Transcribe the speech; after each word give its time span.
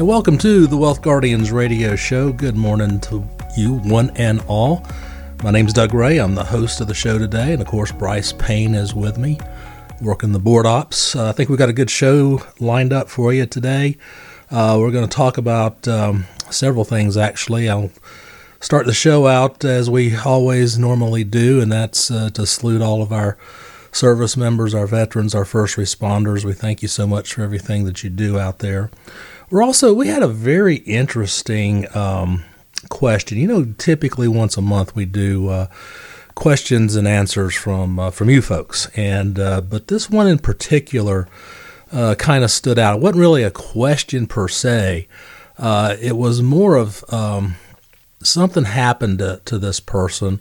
And 0.00 0.08
welcome 0.08 0.38
to 0.38 0.66
the 0.66 0.78
Wealth 0.78 1.02
Guardians 1.02 1.52
radio 1.52 1.94
show. 1.94 2.32
Good 2.32 2.56
morning 2.56 3.00
to 3.00 3.22
you, 3.54 3.74
one 3.80 4.08
and 4.16 4.40
all. 4.48 4.82
My 5.44 5.50
name 5.50 5.66
is 5.66 5.74
Doug 5.74 5.92
Ray. 5.92 6.16
I'm 6.16 6.34
the 6.34 6.42
host 6.42 6.80
of 6.80 6.86
the 6.86 6.94
show 6.94 7.18
today. 7.18 7.52
And 7.52 7.60
of 7.60 7.68
course, 7.68 7.92
Bryce 7.92 8.32
Payne 8.32 8.74
is 8.74 8.94
with 8.94 9.18
me, 9.18 9.38
working 10.00 10.32
the 10.32 10.38
board 10.38 10.64
ops. 10.64 11.14
Uh, 11.14 11.28
I 11.28 11.32
think 11.32 11.50
we've 11.50 11.58
got 11.58 11.68
a 11.68 11.74
good 11.74 11.90
show 11.90 12.40
lined 12.58 12.94
up 12.94 13.10
for 13.10 13.34
you 13.34 13.44
today. 13.44 13.98
Uh, 14.50 14.78
we're 14.80 14.90
going 14.90 15.06
to 15.06 15.14
talk 15.14 15.36
about 15.36 15.86
um, 15.86 16.24
several 16.48 16.86
things, 16.86 17.18
actually. 17.18 17.68
I'll 17.68 17.90
start 18.58 18.86
the 18.86 18.94
show 18.94 19.26
out 19.26 19.66
as 19.66 19.90
we 19.90 20.16
always 20.16 20.78
normally 20.78 21.24
do, 21.24 21.60
and 21.60 21.70
that's 21.70 22.10
uh, 22.10 22.30
to 22.30 22.46
salute 22.46 22.80
all 22.80 23.02
of 23.02 23.12
our 23.12 23.36
service 23.92 24.34
members, 24.34 24.74
our 24.74 24.86
veterans, 24.86 25.34
our 25.34 25.44
first 25.44 25.76
responders. 25.76 26.42
We 26.42 26.54
thank 26.54 26.80
you 26.80 26.88
so 26.88 27.06
much 27.06 27.34
for 27.34 27.42
everything 27.42 27.84
that 27.84 28.02
you 28.02 28.08
do 28.08 28.38
out 28.38 28.60
there. 28.60 28.90
We're 29.50 29.64
also, 29.64 29.92
we 29.92 30.06
had 30.06 30.22
a 30.22 30.28
very 30.28 30.76
interesting 30.76 31.86
um, 31.96 32.44
question. 32.88 33.36
You 33.36 33.48
know, 33.48 33.74
typically 33.78 34.28
once 34.28 34.56
a 34.56 34.60
month 34.62 34.94
we 34.94 35.04
do 35.04 35.48
uh, 35.48 35.66
questions 36.36 36.94
and 36.94 37.08
answers 37.08 37.56
from 37.56 37.98
uh, 37.98 38.10
from 38.12 38.30
you 38.30 38.42
folks, 38.42 38.86
and 38.96 39.38
uh, 39.38 39.60
but 39.60 39.88
this 39.88 40.08
one 40.08 40.28
in 40.28 40.38
particular 40.38 41.28
uh, 41.92 42.14
kind 42.14 42.44
of 42.44 42.50
stood 42.50 42.78
out. 42.78 42.98
It 42.98 43.02
wasn't 43.02 43.20
really 43.20 43.42
a 43.42 43.50
question 43.50 44.28
per 44.28 44.46
se. 44.46 45.08
Uh, 45.58 45.96
it 46.00 46.16
was 46.16 46.40
more 46.40 46.76
of 46.76 47.04
um, 47.12 47.56
something 48.22 48.64
happened 48.64 49.18
to, 49.18 49.40
to 49.46 49.58
this 49.58 49.80
person. 49.80 50.40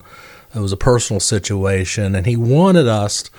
It 0.55 0.59
was 0.59 0.72
a 0.72 0.78
personal 0.78 1.20
situation, 1.20 2.16
and 2.16 2.26
he 2.28 2.38
wanted 2.38 2.88
us 2.88 3.30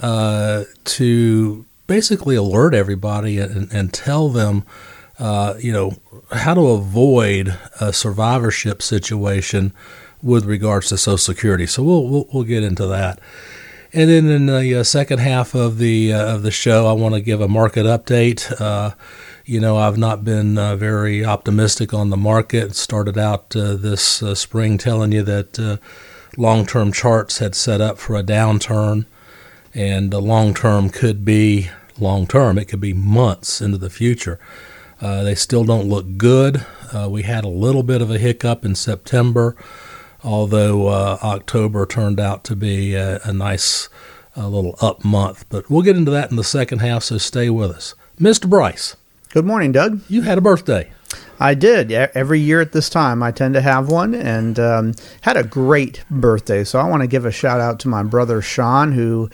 uh, 0.00 0.64
to 0.84 1.66
basically 1.86 2.36
alert 2.36 2.74
everybody 2.74 3.38
and, 3.38 3.70
and 3.72 3.92
tell 3.92 4.28
them, 4.28 4.64
uh, 5.18 5.54
you 5.58 5.72
know, 5.72 5.96
how 6.32 6.54
to 6.54 6.68
avoid 6.68 7.56
a 7.80 7.92
survivorship 7.92 8.82
situation 8.82 9.72
with 10.22 10.44
regards 10.44 10.88
to 10.88 10.98
Social 10.98 11.18
Security. 11.18 11.66
So 11.66 11.82
we'll 11.82 12.08
we'll, 12.08 12.28
we'll 12.32 12.44
get 12.44 12.62
into 12.62 12.86
that. 12.86 13.20
And 13.92 14.10
then 14.10 14.26
in 14.26 14.46
the 14.46 14.80
uh, 14.80 14.82
second 14.82 15.18
half 15.18 15.54
of 15.54 15.78
the 15.78 16.12
uh, 16.12 16.34
of 16.34 16.42
the 16.42 16.50
show, 16.50 16.86
I 16.86 16.92
want 16.92 17.14
to 17.14 17.20
give 17.20 17.40
a 17.40 17.48
market 17.48 17.86
update. 17.86 18.60
Uh, 18.60 18.94
you 19.44 19.60
know, 19.60 19.78
I've 19.78 19.96
not 19.96 20.24
been 20.24 20.58
uh, 20.58 20.76
very 20.76 21.24
optimistic 21.24 21.94
on 21.94 22.10
the 22.10 22.16
market. 22.16 22.76
Started 22.76 23.16
out 23.16 23.56
uh, 23.56 23.74
this 23.76 24.02
spring 24.38 24.76
telling 24.76 25.12
you 25.12 25.22
that 25.22 25.80
long 26.36 26.66
term 26.66 26.92
charts 26.92 27.38
had 27.38 27.54
set 27.54 27.80
up 27.80 27.98
for 27.98 28.14
a 28.14 28.22
downturn, 28.22 29.06
and 29.74 30.10
the 30.10 30.20
long 30.20 30.52
term 30.52 30.90
could 30.90 31.24
be 31.24 31.70
long 31.98 32.26
term. 32.26 32.58
It 32.58 32.66
could 32.66 32.80
be 32.80 32.92
months 32.92 33.62
into 33.62 33.78
the 33.78 33.90
future. 33.90 34.38
They 35.00 35.34
still 35.34 35.64
don't 35.64 35.88
look 35.88 36.16
good. 36.16 36.64
we 37.08 37.22
had 37.22 37.44
a 37.44 37.48
little 37.48 37.82
bit 37.82 38.02
of 38.02 38.10
a 38.10 38.18
hiccup 38.18 38.64
in 38.64 38.74
September 38.74 39.56
although 40.24 40.88
uh, 40.88 41.16
October 41.22 41.86
turned 41.86 42.18
out 42.18 42.42
to 42.42 42.56
be 42.56 42.92
a, 42.94 43.20
a 43.22 43.32
nice 43.32 43.88
little 44.46 44.76
up 44.80 45.04
month. 45.04 45.44
But 45.48 45.70
we'll 45.70 45.82
get 45.82 45.96
into 45.96 46.10
that 46.12 46.30
in 46.30 46.36
the 46.36 46.44
second 46.44 46.80
half, 46.80 47.04
so 47.04 47.18
stay 47.18 47.50
with 47.50 47.70
us. 47.70 47.94
Mr. 48.20 48.48
Bryce. 48.48 48.96
Good 49.30 49.44
morning, 49.44 49.72
Doug. 49.72 50.00
You 50.08 50.22
had 50.22 50.38
a 50.38 50.40
birthday. 50.40 50.90
I 51.40 51.54
did. 51.54 51.92
Every 51.92 52.40
year 52.40 52.60
at 52.60 52.72
this 52.72 52.90
time, 52.90 53.22
I 53.22 53.30
tend 53.30 53.54
to 53.54 53.60
have 53.60 53.90
one 53.90 54.14
and 54.14 54.58
um, 54.58 54.94
had 55.20 55.36
a 55.36 55.44
great 55.44 56.04
birthday. 56.10 56.64
So 56.64 56.78
I 56.80 56.88
want 56.88 57.02
to 57.02 57.06
give 57.06 57.24
a 57.24 57.30
shout 57.30 57.60
out 57.60 57.78
to 57.80 57.88
my 57.88 58.02
brother 58.02 58.42
Sean, 58.42 58.92
who 58.92 59.30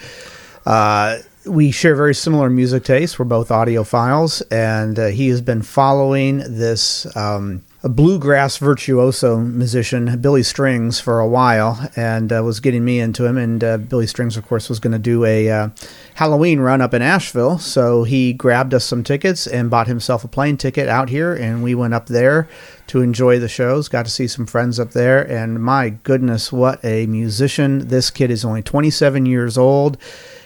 uh, 0.66 1.18
we 1.46 1.70
share 1.70 1.94
very 1.94 2.14
similar 2.14 2.48
music 2.48 2.84
tastes. 2.84 3.18
We're 3.18 3.26
both 3.26 3.48
audiophiles, 3.48 4.42
and 4.50 4.98
uh, 4.98 5.06
he 5.08 5.28
has 5.28 5.40
been 5.40 5.62
following 5.62 6.38
this. 6.38 7.06
Um, 7.16 7.62
bluegrass 7.82 8.56
virtuoso 8.56 9.38
musician, 9.38 10.18
Billy 10.18 10.42
Strings, 10.42 11.00
for 11.00 11.20
a 11.20 11.28
while, 11.28 11.90
and 11.96 12.32
uh, 12.32 12.42
was 12.42 12.60
getting 12.60 12.82
me 12.82 12.98
into 12.98 13.26
him. 13.26 13.36
And 13.36 13.62
uh, 13.62 13.76
Billy 13.76 14.06
Strings, 14.06 14.38
of 14.38 14.46
course, 14.46 14.70
was 14.70 14.80
going 14.80 14.94
to 14.94 14.98
do 14.98 15.24
a 15.26 15.50
uh, 15.50 15.68
Halloween 16.14 16.60
run 16.60 16.80
up 16.80 16.94
in 16.94 17.02
Asheville, 17.02 17.58
so 17.58 18.04
he 18.04 18.32
grabbed 18.32 18.72
us 18.72 18.86
some 18.86 19.04
tickets 19.04 19.46
and 19.46 19.70
bought 19.70 19.86
himself 19.86 20.24
a 20.24 20.28
plane 20.28 20.56
ticket 20.56 20.88
out 20.88 21.10
here, 21.10 21.34
and 21.34 21.62
we 21.62 21.74
went 21.74 21.92
up 21.92 22.06
there 22.06 22.48
to 22.86 23.02
enjoy 23.02 23.38
the 23.38 23.48
shows. 23.48 23.88
Got 23.88 24.06
to 24.06 24.10
see 24.10 24.28
some 24.28 24.46
friends 24.46 24.80
up 24.80 24.92
there, 24.92 25.22
and 25.30 25.62
my 25.62 25.90
goodness, 25.90 26.50
what 26.50 26.82
a 26.84 27.06
musician! 27.06 27.88
This 27.88 28.10
kid 28.10 28.30
is 28.30 28.46
only 28.46 28.62
27 28.62 29.26
years 29.26 29.58
old 29.58 29.98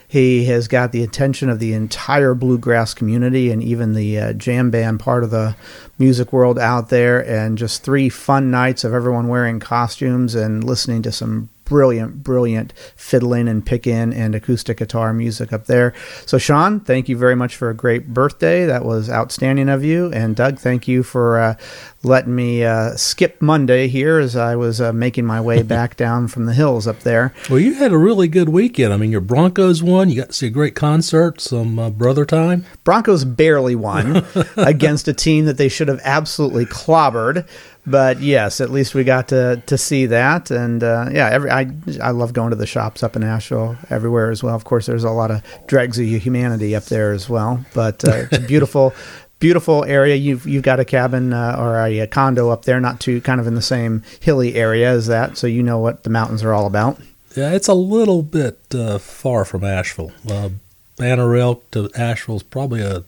he 0.09 0.47
has 0.47 0.69
got 0.69 0.91
the 0.93 1.03
attention 1.03 1.51
of 1.51 1.59
the 1.59 1.75
entire 1.75 2.33
bluegrass 2.33 2.95
community 2.95 3.51
and 3.51 3.63
even 3.63 3.93
the 3.93 4.19
uh, 4.19 4.33
jam 4.33 4.71
band 4.71 5.01
part 5.01 5.23
of 5.23 5.31
the 5.31 5.55
music 5.99 6.33
world 6.33 6.59
out 6.59 6.89
there. 6.89 7.21
And 7.29 7.59
just 7.59 7.83
three 7.83 8.09
fun 8.09 8.51
nights 8.51 8.85
of 8.85 8.95
everyone 8.95 9.29
wearing 9.29 9.61
costumes 9.61 10.35
and 10.35 10.65
listening 10.65 11.03
to 11.03 11.13
some 11.13 11.51
brilliant, 11.69 12.23
brilliant 12.23 12.73
fiddling 12.97 13.49
and 13.49 13.65
picking 13.65 14.13
and 14.13 14.35
acoustic 14.35 14.79
guitar 14.79 15.13
music 15.13 15.53
up 15.53 15.67
there. 15.67 15.95
So, 16.27 16.39
Sean, 16.39 16.81
thank 16.81 17.09
you 17.09 17.17
very 17.17 17.37
much 17.37 17.57
for 17.57 17.71
a 17.71 17.75
great 17.75 18.09
birthday. 18.09 18.65
That 18.67 18.85
was 18.85 19.11
outstanding 19.11 19.69
of 19.69 19.85
you. 19.85 20.11
And 20.13 20.35
Doug, 20.35 20.59
thank 20.59 20.89
you 20.89 21.03
for 21.03 21.39
uh, 21.39 21.55
letting 22.03 22.35
me 22.35 22.65
uh, 22.65 22.97
skip 22.97 23.43
Monday 23.43 23.89
here 23.89 24.19
as 24.19 24.37
I 24.37 24.57
was 24.57 24.81
uh, 24.81 24.93
making 24.93 25.27
my 25.27 25.41
way 25.41 25.63
back 25.69 25.97
down 25.97 26.29
from 26.29 26.47
the 26.47 26.55
hills 26.55 26.87
up 26.87 27.01
there. 27.01 27.35
Well, 27.51 27.59
you 27.59 27.75
had 27.75 27.93
a 27.93 27.99
really 27.99 28.29
good 28.29 28.49
weekend. 28.49 28.93
I 28.93 28.97
mean, 28.97 29.11
your 29.11 29.21
Broncos 29.21 29.83
won. 29.83 30.09
You 30.09 30.17
got 30.17 30.29
to 30.29 30.33
see 30.33 30.47
a 30.47 30.51
great 30.51 30.75
concert, 30.75 31.41
some 31.41 31.79
uh, 31.79 31.91
brother 31.91 32.25
time. 32.25 32.65
Broncos 32.85 33.25
barely 33.25 33.75
won 33.75 34.25
against 34.57 35.09
a 35.09 35.15
team 35.15 35.45
that 35.45 35.59
they 35.59 35.69
should 35.69 35.89
have 35.89 36.01
absolutely 36.05 36.65
clobbered 36.67 37.47
but 37.91 38.21
yes, 38.21 38.61
at 38.61 38.71
least 38.71 38.95
we 38.95 39.05
got 39.05 39.29
to 39.29 39.63
to 39.67 39.79
see 39.79 40.07
that, 40.07 40.51
and 40.51 40.83
uh, 40.83 41.09
yeah, 41.13 41.29
every 41.29 41.51
I 41.51 41.71
I 42.03 42.11
love 42.11 42.33
going 42.33 42.51
to 42.51 42.57
the 42.57 42.67
shops 42.67 43.03
up 43.03 43.17
in 43.17 43.23
Asheville 43.23 43.77
everywhere 43.91 44.31
as 44.31 44.43
well. 44.43 44.55
Of 44.55 44.65
course, 44.65 44.87
there's 44.87 45.05
a 45.05 45.11
lot 45.11 45.31
of 45.31 45.43
dregs 45.67 45.99
of 45.99 46.07
humanity 46.07 46.75
up 46.75 46.85
there 46.85 47.13
as 47.13 47.29
well, 47.29 47.65
but 47.75 48.07
uh, 48.07 48.27
it's 48.31 48.39
a 48.39 48.41
beautiful. 48.41 48.95
beautiful 49.41 49.85
area. 49.85 50.17
You've 50.17 50.47
you've 50.49 50.65
got 50.65 50.81
a 50.81 50.85
cabin 50.85 51.33
uh, 51.33 51.55
or 51.57 51.77
a, 51.77 52.01
a, 52.01 52.07
condo 52.09 52.51
up 52.51 52.65
there, 52.65 52.81
not 52.81 52.99
too 52.99 53.21
kind 53.21 53.41
of 53.41 53.47
in 53.47 53.55
the 53.55 53.63
same 53.63 54.03
hilly 54.19 54.57
area 54.57 54.91
as 54.91 55.07
that, 55.07 55.39
so 55.39 55.47
you 55.47 55.63
know 55.63 55.79
what 55.79 56.03
the 56.03 56.11
mountains 56.11 56.43
are 56.43 56.53
all 56.53 56.67
about. 56.67 56.99
Yeah, 57.37 57.53
it's 57.53 57.69
a 57.69 57.75
little 57.75 58.23
bit 58.23 58.59
uh, 58.75 58.99
far 58.99 59.45
from 59.45 59.63
Asheville. 59.63 60.11
Uh, 60.29 60.49
Banner 60.97 61.37
Elk 61.37 61.71
to 61.71 61.89
Asheville 61.95 62.37
is 62.37 62.43
probably 62.43 62.83
a 62.83 63.05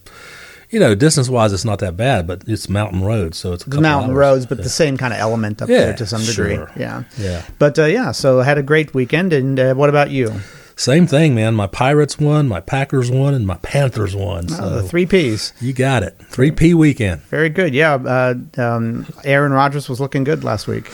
you 0.70 0.78
know, 0.78 0.94
distance 0.94 1.28
wise, 1.28 1.52
it's 1.52 1.64
not 1.64 1.80
that 1.80 1.96
bad, 1.96 2.26
but 2.26 2.44
it's 2.46 2.68
mountain 2.68 3.02
roads, 3.02 3.36
so 3.36 3.52
it's 3.52 3.66
mountain 3.66 4.10
hours. 4.10 4.18
roads, 4.18 4.46
but 4.46 4.58
yeah. 4.58 4.64
the 4.64 4.70
same 4.70 4.96
kind 4.96 5.12
of 5.12 5.18
element 5.18 5.60
up 5.60 5.68
yeah, 5.68 5.78
there 5.78 5.96
to 5.96 6.06
some 6.06 6.24
degree. 6.24 6.54
Sure. 6.54 6.70
Yeah, 6.76 7.02
yeah. 7.18 7.44
But 7.58 7.78
uh, 7.78 7.86
yeah, 7.86 8.12
so 8.12 8.40
I 8.40 8.44
had 8.44 8.56
a 8.56 8.62
great 8.62 8.94
weekend. 8.94 9.32
And 9.32 9.58
uh, 9.58 9.74
what 9.74 9.88
about 9.88 10.10
you? 10.10 10.32
Same 10.76 11.06
thing, 11.06 11.34
man. 11.34 11.54
My 11.56 11.66
Pirates 11.66 12.18
won, 12.18 12.48
my 12.48 12.60
Packers 12.60 13.10
won, 13.10 13.34
and 13.34 13.46
my 13.46 13.56
Panthers 13.56 14.14
won. 14.14 14.46
Oh, 14.52 14.76
the 14.76 14.82
three 14.82 15.06
Ps. 15.06 15.52
You 15.60 15.72
got 15.72 16.02
it. 16.04 16.16
Three 16.30 16.52
P 16.52 16.72
weekend. 16.72 17.20
Very 17.22 17.50
good. 17.50 17.74
Yeah. 17.74 17.94
Uh, 17.94 18.34
um, 18.56 19.06
Aaron 19.24 19.52
Rodgers 19.52 19.88
was 19.88 20.00
looking 20.00 20.24
good 20.24 20.44
last 20.44 20.68
week. 20.68 20.90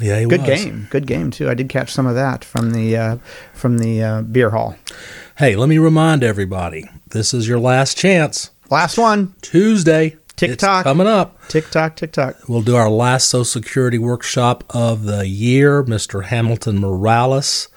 Yeah, 0.00 0.24
good 0.24 0.40
was. 0.40 0.64
game. 0.64 0.88
Good 0.90 1.06
game 1.06 1.30
too. 1.30 1.50
I 1.50 1.54
did 1.54 1.68
catch 1.68 1.92
some 1.92 2.06
of 2.06 2.14
that 2.14 2.42
from 2.42 2.72
the 2.72 2.96
uh, 2.96 3.16
from 3.52 3.78
the 3.78 4.02
uh, 4.02 4.22
beer 4.22 4.50
hall. 4.50 4.76
Hey, 5.36 5.56
let 5.56 5.68
me 5.68 5.76
remind 5.76 6.24
everybody: 6.24 6.88
this 7.10 7.34
is 7.34 7.46
your 7.46 7.58
last 7.58 7.98
chance 7.98 8.50
Last 8.70 8.98
one. 8.98 9.34
Tuesday. 9.42 10.16
TikTok. 10.36 10.84
coming 10.84 11.06
up. 11.06 11.36
TikTok, 11.48 11.96
TikTok. 11.96 12.48
We'll 12.48 12.62
do 12.62 12.76
our 12.76 12.88
last 12.88 13.28
Social 13.28 13.44
Security 13.44 13.98
workshop 13.98 14.64
of 14.70 15.02
the 15.02 15.26
year. 15.26 15.82
Mr. 15.82 16.24
Hamilton 16.24 16.78
Morales 16.78 17.68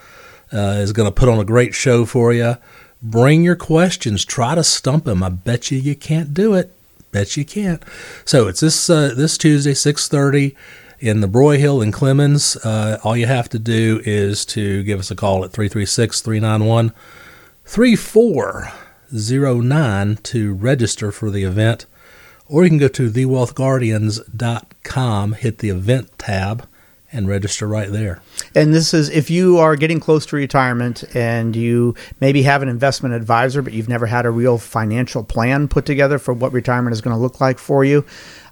uh, 0.53 0.78
is 0.80 0.94
going 0.94 1.08
to 1.08 1.12
put 1.12 1.28
on 1.28 1.40
a 1.40 1.46
great 1.46 1.74
show 1.74 2.06
for 2.06 2.32
you. 2.32 2.58
Bring 3.02 3.44
your 3.44 3.56
questions. 3.56 4.24
Try 4.24 4.56
to 4.56 4.64
stump 4.64 5.08
him. 5.08 5.24
I 5.24 5.30
bet 5.30 5.72
you 5.72 5.78
you 5.80 5.96
can't 5.96 6.34
do 6.34 6.53
it. 6.53 6.74
Bet 7.12 7.36
you 7.36 7.44
can't. 7.44 7.84
So 8.24 8.48
it's 8.48 8.62
this 8.62 8.90
uh, 8.90 9.14
this 9.16 9.38
Tuesday, 9.38 9.73
six 9.73 10.08
thirty, 10.08 10.56
in 11.00 11.20
the 11.20 11.28
Broyhill 11.28 11.84
in 11.84 11.91
Clemmons. 11.91 12.56
Uh, 12.64 12.97
all 13.03 13.17
you 13.17 13.26
have 13.26 13.50
to 13.50 13.59
do 13.59 14.02
is 14.06 14.46
to 14.46 14.84
give 14.84 15.00
us 15.00 15.12
a 15.12 15.16
call 15.16 15.44
at 15.44 15.52
336 15.52 16.22
391 16.22 16.94
09 19.14 20.18
to 20.24 20.54
register 20.54 21.12
for 21.12 21.30
the 21.30 21.44
event, 21.44 21.86
or 22.48 22.64
you 22.64 22.70
can 22.70 22.80
go 22.80 22.88
to 22.90 23.10
thewealthguardians.com, 23.10 25.34
hit 25.34 25.60
the 25.60 25.70
event 25.70 26.18
tab, 26.18 26.68
and 27.14 27.28
register 27.28 27.68
right 27.68 27.92
there. 27.92 28.22
And 28.56 28.74
this 28.74 28.94
is 28.94 29.10
if 29.10 29.30
you 29.30 29.60
are 29.60 29.76
getting 29.76 30.00
close 30.00 30.26
to 30.26 30.36
retirement 30.36 31.04
and 31.16 31.56
you 31.56 31.96
maybe 32.20 32.42
have 32.42 32.64
an 32.64 32.70
investment 32.70 33.14
advisor, 33.14 33.62
but 33.62 33.74
you've 33.74 33.88
never 33.88 34.08
had 34.08 34.26
a 34.26 34.32
real 34.32 34.58
financial 34.58 35.24
plan 35.24 35.68
put 35.68 35.86
together 35.86 36.18
for 36.18 36.34
what 36.34 36.52
retirement 36.52 36.94
is 36.94 37.02
going 37.02 37.16
to 37.16 37.22
look 37.22 37.40
like 37.40 37.60
for 37.60 37.86
you. 37.86 38.04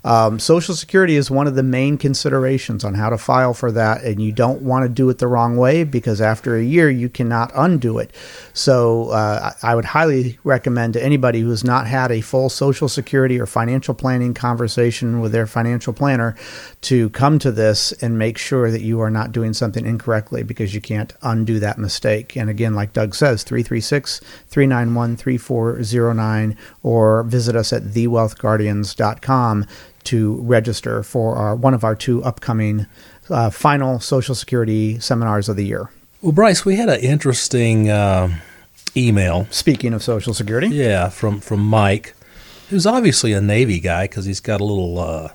Um, 0.03 0.39
Social 0.39 0.75
Security 0.75 1.15
is 1.15 1.30
one 1.30 1.48
of 1.48 1.56
the 1.56 1.63
main 1.63 1.98
considerations 1.98 2.83
on 2.83 2.95
how 2.95 3.09
to 3.09 3.18
file 3.18 3.53
for 3.53 3.71
that, 3.71 4.03
and 4.03 4.21
you 4.21 4.31
don't 4.31 4.62
want 4.62 4.83
to 4.83 4.89
do 4.89 5.09
it 5.09 5.19
the 5.19 5.27
wrong 5.27 5.57
way 5.57 5.83
because 5.83 6.21
after 6.21 6.56
a 6.56 6.63
year 6.63 6.89
you 6.89 7.09
cannot 7.09 7.51
undo 7.56 8.00
it. 8.00 8.12
So 8.53 9.09
uh, 9.09 9.53
I 9.62 9.75
would 9.75 9.86
highly 9.86 10.39
recommend 10.44 10.94
to 10.94 11.03
anybody 11.03 11.42
who 11.42 11.50
has 11.50 11.63
not 11.63 11.88
had 11.88 12.12
a 12.12 12.21
full 12.21 12.50
Social 12.50 12.89
Security 12.89 13.39
or 13.39 13.45
financial 13.45 13.94
planning 13.94 14.33
conversation 14.33 15.21
with 15.21 15.31
their 15.31 15.48
financial 15.48 15.94
planner 15.94 16.36
to 16.81 17.09
come 17.12 17.38
to 17.39 17.51
this 17.51 17.92
and 17.94 18.18
make 18.18 18.38
sure 18.38 18.71
that 18.71 18.81
you 18.81 19.00
are 19.01 19.12
not 19.12 19.31
doing 19.31 19.53
something 19.53 19.86
incorrectly 19.86 20.44
because 20.44 20.74
you 20.74 20.81
can't 20.81 21.13
undo 21.21 21.59
that 21.59 21.77
mistake. 21.77 22.36
And 22.36 22.50
again, 22.50 22.74
like 22.74 22.94
Doug 22.94 23.13
says, 23.13 23.44
336 23.44 24.19
391 24.48 25.15
3409 25.15 26.57
or 26.83 27.24
visit 27.24 27.56
us 27.56 27.71
at 27.71 27.83
thewealthguardians.com 27.83 29.68
to 30.06 30.36
register 30.42 31.03
for 31.03 31.36
our, 31.36 31.56
one 31.56 31.74
of 31.74 31.83
our 31.83 31.95
two 31.95 32.24
upcoming 32.24 32.86
uh, 33.30 33.50
final 33.50 34.00
Social 34.00 34.36
Security 34.36 35.00
seminars 35.00 35.50
of 35.50 35.56
the 35.56 35.65
year. 35.65 35.89
Well, 36.21 36.31
Bryce, 36.31 36.65
we 36.65 36.75
had 36.75 36.89
an 36.89 37.00
interesting 37.00 37.89
uh, 37.89 38.38
email. 38.95 39.48
Speaking 39.50 39.94
of 39.94 40.03
Social 40.03 40.33
Security, 40.33 40.68
Yeah, 40.68 41.09
from 41.09 41.39
from 41.39 41.62
Mike, 41.62 42.13
who's 42.69 42.86
obviously 42.86 43.33
a 43.33 43.42
Navy 43.42 43.80
guy 43.80 44.06
because 44.06 44.25
he's 44.25 44.39
got 44.39 44.62
a 44.62 44.65
little 44.65 45.00
uh, 45.00 45.30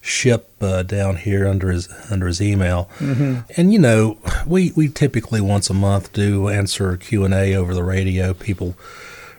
ship 0.00 0.50
uh, 0.60 0.82
down 0.82 1.16
here 1.16 1.46
under 1.46 1.70
his 1.70 1.88
under 2.10 2.26
his 2.26 2.40
email. 2.40 2.88
Mm-hmm. 2.98 3.40
And 3.56 3.72
you 3.72 3.78
know, 3.78 4.18
we 4.46 4.72
we 4.74 4.88
typically 4.88 5.40
once 5.40 5.68
a 5.70 5.74
month 5.74 6.12
do 6.12 6.48
answer 6.48 6.96
Q 6.96 7.24
and 7.24 7.34
A 7.34 7.54
over 7.54 7.74
the 7.74 7.84
radio. 7.84 8.34
People 8.34 8.76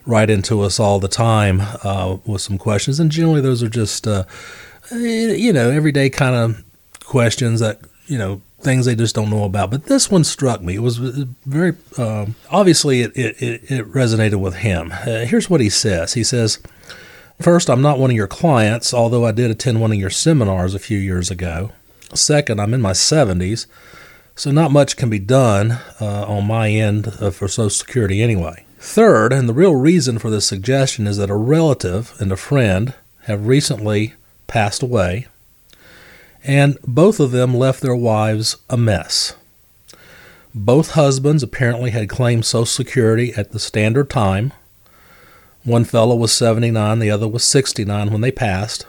write 0.08 0.30
into 0.30 0.62
us 0.62 0.80
all 0.80 0.98
the 0.98 1.06
time 1.06 1.60
uh, 1.84 2.16
with 2.24 2.40
some 2.40 2.58
questions, 2.58 2.98
and 2.98 3.12
generally 3.12 3.42
those 3.42 3.62
are 3.62 3.68
just 3.68 4.08
uh, 4.08 4.24
eh, 4.90 5.34
you 5.34 5.52
know 5.52 5.70
everyday 5.70 6.10
kind 6.10 6.34
of 6.34 6.64
questions 7.04 7.60
that 7.60 7.78
you 8.06 8.18
know 8.18 8.40
things 8.60 8.86
they 8.86 8.96
just 8.96 9.14
don't 9.14 9.30
know 9.30 9.44
about. 9.44 9.70
But 9.70 9.84
this 9.84 10.10
one 10.10 10.24
struck 10.24 10.62
me. 10.62 10.74
It 10.74 10.82
was 10.82 10.96
very 10.96 11.74
um, 11.98 12.34
obviously 12.50 13.02
it, 13.02 13.16
it, 13.16 13.42
it 13.42 13.70
it 13.70 13.92
resonated 13.92 14.40
with 14.40 14.56
him. 14.56 14.90
Uh, 14.92 15.26
here's 15.26 15.48
what 15.48 15.60
he 15.60 15.70
says. 15.70 16.14
He 16.14 16.24
says. 16.24 16.58
First, 17.40 17.70
I'm 17.70 17.80
not 17.80 18.00
one 18.00 18.10
of 18.10 18.16
your 18.16 18.26
clients, 18.26 18.92
although 18.92 19.24
I 19.24 19.30
did 19.30 19.48
attend 19.48 19.80
one 19.80 19.92
of 19.92 19.96
your 19.96 20.10
seminars 20.10 20.74
a 20.74 20.80
few 20.80 20.98
years 20.98 21.30
ago. 21.30 21.70
Second, 22.12 22.60
I'm 22.60 22.74
in 22.74 22.82
my 22.82 22.90
70s, 22.90 23.66
so 24.34 24.50
not 24.50 24.72
much 24.72 24.96
can 24.96 25.08
be 25.08 25.20
done 25.20 25.78
uh, 26.00 26.24
on 26.26 26.48
my 26.48 26.68
end 26.68 27.06
uh, 27.20 27.30
for 27.30 27.46
Social 27.46 27.70
Security 27.70 28.22
anyway. 28.22 28.64
Third, 28.78 29.32
and 29.32 29.48
the 29.48 29.54
real 29.54 29.74
reason 29.74 30.18
for 30.18 30.30
this 30.30 30.46
suggestion 30.46 31.06
is 31.06 31.16
that 31.16 31.30
a 31.30 31.36
relative 31.36 32.14
and 32.20 32.30
a 32.30 32.36
friend 32.36 32.94
have 33.22 33.46
recently 33.46 34.14
passed 34.46 34.82
away, 34.82 35.26
and 36.44 36.78
both 36.86 37.18
of 37.18 37.32
them 37.32 37.54
left 37.54 37.80
their 37.80 37.96
wives 37.96 38.56
a 38.70 38.76
mess. 38.76 39.34
Both 40.54 40.92
husbands 40.92 41.42
apparently 41.42 41.90
had 41.90 42.08
claimed 42.08 42.46
Social 42.46 42.66
Security 42.66 43.34
at 43.34 43.50
the 43.50 43.58
standard 43.58 44.08
time. 44.08 44.52
One 45.64 45.84
fellow 45.84 46.14
was 46.14 46.32
79, 46.32 47.00
the 47.00 47.10
other 47.10 47.28
was 47.28 47.44
69 47.44 48.10
when 48.10 48.20
they 48.20 48.32
passed. 48.32 48.86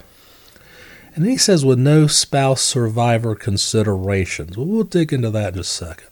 And 1.15 1.25
then 1.25 1.31
he 1.31 1.37
says, 1.37 1.65
with 1.65 1.79
no 1.79 2.05
spouse 2.05 2.61
survivor 2.61 3.35
considerations. 3.35 4.55
Well, 4.55 4.67
we'll 4.67 4.83
dig 4.83 5.11
into 5.11 5.31
that 5.31 5.53
in 5.53 5.59
a 5.59 5.63
second. 5.63 6.08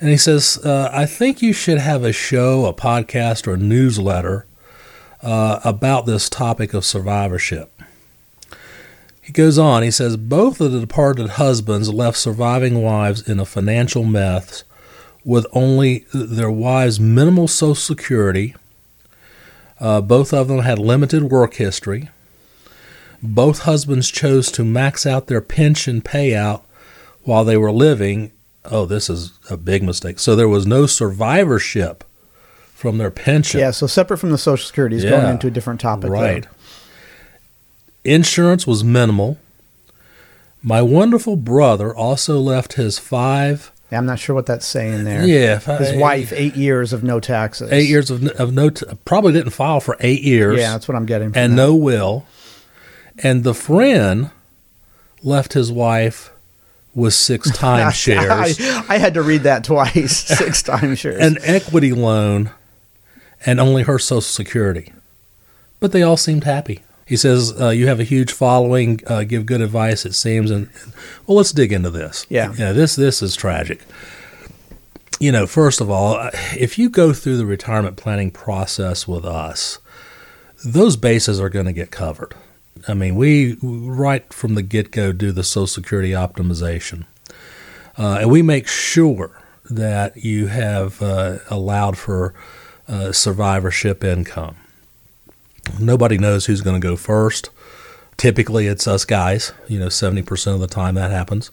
And 0.00 0.08
he 0.08 0.16
says, 0.16 0.58
uh, 0.64 0.88
I 0.92 1.04
think 1.04 1.42
you 1.42 1.52
should 1.52 1.78
have 1.78 2.04
a 2.04 2.12
show, 2.12 2.64
a 2.64 2.72
podcast, 2.72 3.46
or 3.46 3.54
a 3.54 3.58
newsletter 3.58 4.46
uh, 5.22 5.60
about 5.62 6.06
this 6.06 6.30
topic 6.30 6.72
of 6.72 6.86
survivorship. 6.86 7.70
He 9.20 9.32
goes 9.32 9.58
on, 9.58 9.82
he 9.82 9.90
says, 9.90 10.16
both 10.16 10.60
of 10.60 10.72
the 10.72 10.80
departed 10.80 11.30
husbands 11.30 11.92
left 11.92 12.16
surviving 12.16 12.82
wives 12.82 13.28
in 13.28 13.38
a 13.38 13.44
financial 13.44 14.02
mess 14.02 14.64
with 15.22 15.46
only 15.52 16.06
their 16.14 16.50
wives' 16.50 16.98
minimal 16.98 17.46
Social 17.46 17.74
Security. 17.74 18.54
Uh, 19.78 20.00
both 20.00 20.32
of 20.32 20.48
them 20.48 20.60
had 20.60 20.78
limited 20.78 21.24
work 21.24 21.54
history. 21.54 22.08
Both 23.22 23.60
husbands 23.60 24.08
chose 24.08 24.50
to 24.52 24.64
max 24.64 25.04
out 25.04 25.26
their 25.26 25.42
pension 25.42 26.00
payout 26.00 26.62
while 27.22 27.44
they 27.44 27.56
were 27.58 27.70
living. 27.70 28.32
Oh, 28.64 28.84
this 28.84 29.08
is 29.08 29.32
a 29.48 29.56
big 29.56 29.82
mistake. 29.82 30.18
So 30.18 30.36
there 30.36 30.48
was 30.48 30.66
no 30.66 30.86
survivorship 30.86 32.04
from 32.74 32.98
their 32.98 33.10
pension. 33.10 33.60
yeah. 33.60 33.70
So 33.70 33.86
separate 33.86 34.18
from 34.18 34.30
the 34.30 34.38
Social 34.38 34.66
Security, 34.66 34.96
is 34.96 35.04
going 35.04 35.26
into 35.26 35.46
a 35.46 35.50
different 35.50 35.80
topic. 35.80 36.10
there. 36.10 36.20
Right. 36.20 36.46
Insurance 38.04 38.66
was 38.66 38.82
minimal. 38.82 39.38
My 40.62 40.82
wonderful 40.82 41.36
brother 41.36 41.94
also 41.94 42.38
left 42.40 42.74
his 42.74 42.98
five. 42.98 43.72
Yeah, 43.90 43.98
I'm 43.98 44.06
not 44.06 44.18
sure 44.18 44.34
what 44.34 44.46
that's 44.46 44.66
saying 44.66 45.04
there. 45.04 45.26
Yeah, 45.26 45.58
His 45.78 45.98
wife, 46.00 46.32
eight 46.32 46.54
years 46.54 46.92
of 46.92 47.02
no 47.02 47.18
taxes. 47.18 47.72
Eight 47.72 47.88
years 47.88 48.10
of, 48.10 48.24
of 48.28 48.52
no, 48.52 48.70
t- 48.70 48.86
probably 49.04 49.32
didn't 49.32 49.50
file 49.50 49.80
for 49.80 49.96
eight 50.00 50.22
years. 50.22 50.58
Yeah, 50.60 50.72
that's 50.72 50.86
what 50.86 50.96
I'm 50.96 51.06
getting. 51.06 51.32
From 51.32 51.42
and 51.42 51.52
that. 51.52 51.56
no 51.56 51.74
will. 51.74 52.24
And 53.18 53.42
the 53.42 53.54
friend 53.54 54.30
left 55.22 55.54
his 55.54 55.72
wife 55.72 56.30
with 56.94 57.14
six 57.14 57.50
timeshares, 57.56 58.60
I, 58.60 58.94
I 58.94 58.98
had 58.98 59.14
to 59.14 59.22
read 59.22 59.42
that 59.42 59.64
twice, 59.64 60.16
six 60.38 60.62
times 60.62 60.98
shares. 60.98 61.20
an 61.20 61.38
equity 61.42 61.92
loan, 61.92 62.50
and 63.46 63.60
only 63.60 63.82
her 63.82 63.98
Social 63.98 64.20
Security. 64.20 64.92
But 65.78 65.92
they 65.92 66.02
all 66.02 66.16
seemed 66.16 66.44
happy. 66.44 66.80
He 67.06 67.16
says, 67.16 67.58
uh, 67.60 67.70
"You 67.70 67.86
have 67.88 67.98
a 68.00 68.04
huge 68.04 68.32
following. 68.32 69.00
Uh, 69.06 69.24
give 69.24 69.46
good 69.46 69.60
advice. 69.60 70.04
It 70.06 70.14
seems." 70.14 70.50
And 70.50 70.68
well, 71.26 71.36
let's 71.36 71.52
dig 71.52 71.72
into 71.72 71.90
this. 71.90 72.26
Yeah. 72.28 72.54
yeah. 72.56 72.72
This 72.72 72.96
this 72.96 73.22
is 73.22 73.34
tragic. 73.34 73.80
You 75.18 75.32
know, 75.32 75.46
first 75.46 75.80
of 75.80 75.90
all, 75.90 76.14
uh, 76.14 76.30
if 76.56 76.78
you 76.78 76.88
go 76.88 77.12
through 77.12 77.36
the 77.36 77.46
retirement 77.46 77.96
planning 77.96 78.30
process 78.30 79.06
with 79.08 79.24
us, 79.24 79.78
those 80.64 80.96
bases 80.96 81.40
are 81.40 81.50
going 81.50 81.66
to 81.66 81.72
get 81.72 81.90
covered. 81.90 82.34
I 82.88 82.94
mean, 82.94 83.16
we 83.16 83.56
right 83.62 84.32
from 84.32 84.54
the 84.54 84.62
get 84.62 84.90
go 84.90 85.12
do 85.12 85.32
the 85.32 85.44
Social 85.44 85.66
Security 85.66 86.10
optimization, 86.10 87.04
uh, 87.98 88.18
and 88.20 88.30
we 88.30 88.42
make 88.42 88.66
sure 88.68 89.40
that 89.68 90.16
you 90.16 90.48
have 90.48 91.00
uh, 91.02 91.38
allowed 91.48 91.96
for 91.96 92.34
uh, 92.88 93.12
survivorship 93.12 94.02
income. 94.02 94.56
Nobody 95.78 96.18
knows 96.18 96.46
who's 96.46 96.62
going 96.62 96.80
to 96.80 96.86
go 96.86 96.96
first. 96.96 97.50
Typically, 98.16 98.66
it's 98.66 98.86
us 98.88 99.04
guys. 99.04 99.52
You 99.68 99.78
know, 99.78 99.88
seventy 99.88 100.22
percent 100.22 100.54
of 100.54 100.60
the 100.60 100.66
time 100.66 100.94
that 100.94 101.10
happens, 101.10 101.50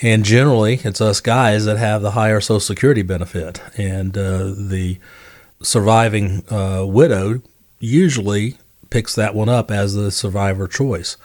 and 0.00 0.24
generally, 0.24 0.80
it's 0.84 1.00
us 1.00 1.20
guys 1.20 1.64
that 1.64 1.78
have 1.78 2.02
the 2.02 2.12
higher 2.12 2.40
Social 2.40 2.60
Security 2.60 3.02
benefit, 3.02 3.60
and 3.76 4.16
uh, 4.16 4.54
the 4.56 4.98
surviving 5.62 6.44
uh, 6.50 6.84
widow 6.86 7.42
usually 7.80 8.56
picks 8.90 9.14
that 9.14 9.34
one 9.34 9.48
up 9.48 9.70
as 9.70 9.94
the 9.94 10.10
survivor 10.10 10.66
choice. 10.66 11.16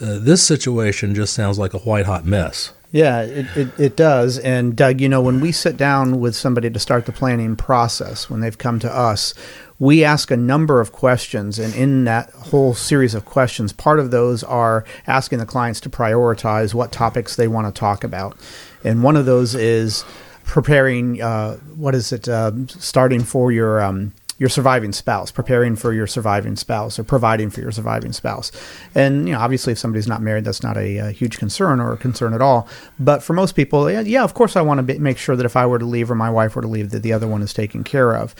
Uh, 0.00 0.18
this 0.18 0.42
situation 0.42 1.14
just 1.14 1.34
sounds 1.34 1.58
like 1.58 1.74
a 1.74 1.78
white 1.78 2.06
hot 2.06 2.24
mess. 2.24 2.72
Yeah, 2.92 3.22
it, 3.22 3.46
it, 3.56 3.68
it 3.78 3.96
does. 3.96 4.38
And 4.38 4.74
Doug, 4.74 5.00
you 5.00 5.08
know, 5.08 5.20
when 5.20 5.40
we 5.40 5.52
sit 5.52 5.76
down 5.76 6.18
with 6.18 6.34
somebody 6.34 6.70
to 6.70 6.78
start 6.78 7.06
the 7.06 7.12
planning 7.12 7.54
process, 7.54 8.28
when 8.28 8.40
they've 8.40 8.58
come 8.58 8.80
to 8.80 8.92
us, 8.92 9.32
we 9.78 10.02
ask 10.02 10.30
a 10.30 10.36
number 10.36 10.80
of 10.80 10.90
questions. 10.90 11.58
And 11.58 11.72
in 11.74 12.04
that 12.04 12.30
whole 12.30 12.74
series 12.74 13.14
of 13.14 13.24
questions, 13.24 13.72
part 13.72 14.00
of 14.00 14.10
those 14.10 14.42
are 14.42 14.84
asking 15.06 15.38
the 15.38 15.46
clients 15.46 15.80
to 15.80 15.90
prioritize 15.90 16.74
what 16.74 16.90
topics 16.90 17.36
they 17.36 17.46
want 17.46 17.72
to 17.72 17.78
talk 17.78 18.02
about. 18.02 18.36
And 18.82 19.04
one 19.04 19.16
of 19.16 19.24
those 19.24 19.54
is 19.54 20.04
preparing, 20.44 21.22
uh, 21.22 21.58
what 21.76 21.94
is 21.94 22.12
it, 22.12 22.28
uh, 22.28 22.50
starting 22.66 23.22
for 23.22 23.52
your. 23.52 23.82
Um, 23.82 24.14
your 24.40 24.48
surviving 24.48 24.90
spouse, 24.90 25.30
preparing 25.30 25.76
for 25.76 25.92
your 25.92 26.06
surviving 26.06 26.56
spouse, 26.56 26.98
or 26.98 27.04
providing 27.04 27.50
for 27.50 27.60
your 27.60 27.70
surviving 27.70 28.12
spouse. 28.12 28.50
And 28.94 29.28
you 29.28 29.34
know, 29.34 29.40
obviously, 29.40 29.72
if 29.72 29.78
somebody's 29.78 30.08
not 30.08 30.22
married, 30.22 30.44
that's 30.46 30.62
not 30.62 30.78
a, 30.78 30.96
a 30.96 31.10
huge 31.10 31.38
concern 31.38 31.78
or 31.78 31.92
a 31.92 31.98
concern 31.98 32.32
at 32.32 32.40
all. 32.40 32.66
But 32.98 33.22
for 33.22 33.34
most 33.34 33.54
people, 33.54 33.90
yeah, 33.90 34.00
yeah 34.00 34.24
of 34.24 34.32
course, 34.32 34.56
I 34.56 34.62
want 34.62 34.84
to 34.84 34.98
make 34.98 35.18
sure 35.18 35.36
that 35.36 35.44
if 35.44 35.56
I 35.56 35.66
were 35.66 35.78
to 35.78 35.84
leave 35.84 36.10
or 36.10 36.14
my 36.14 36.30
wife 36.30 36.56
were 36.56 36.62
to 36.62 36.68
leave, 36.68 36.88
that 36.90 37.02
the 37.02 37.12
other 37.12 37.28
one 37.28 37.42
is 37.42 37.52
taken 37.52 37.84
care 37.84 38.16
of. 38.16 38.34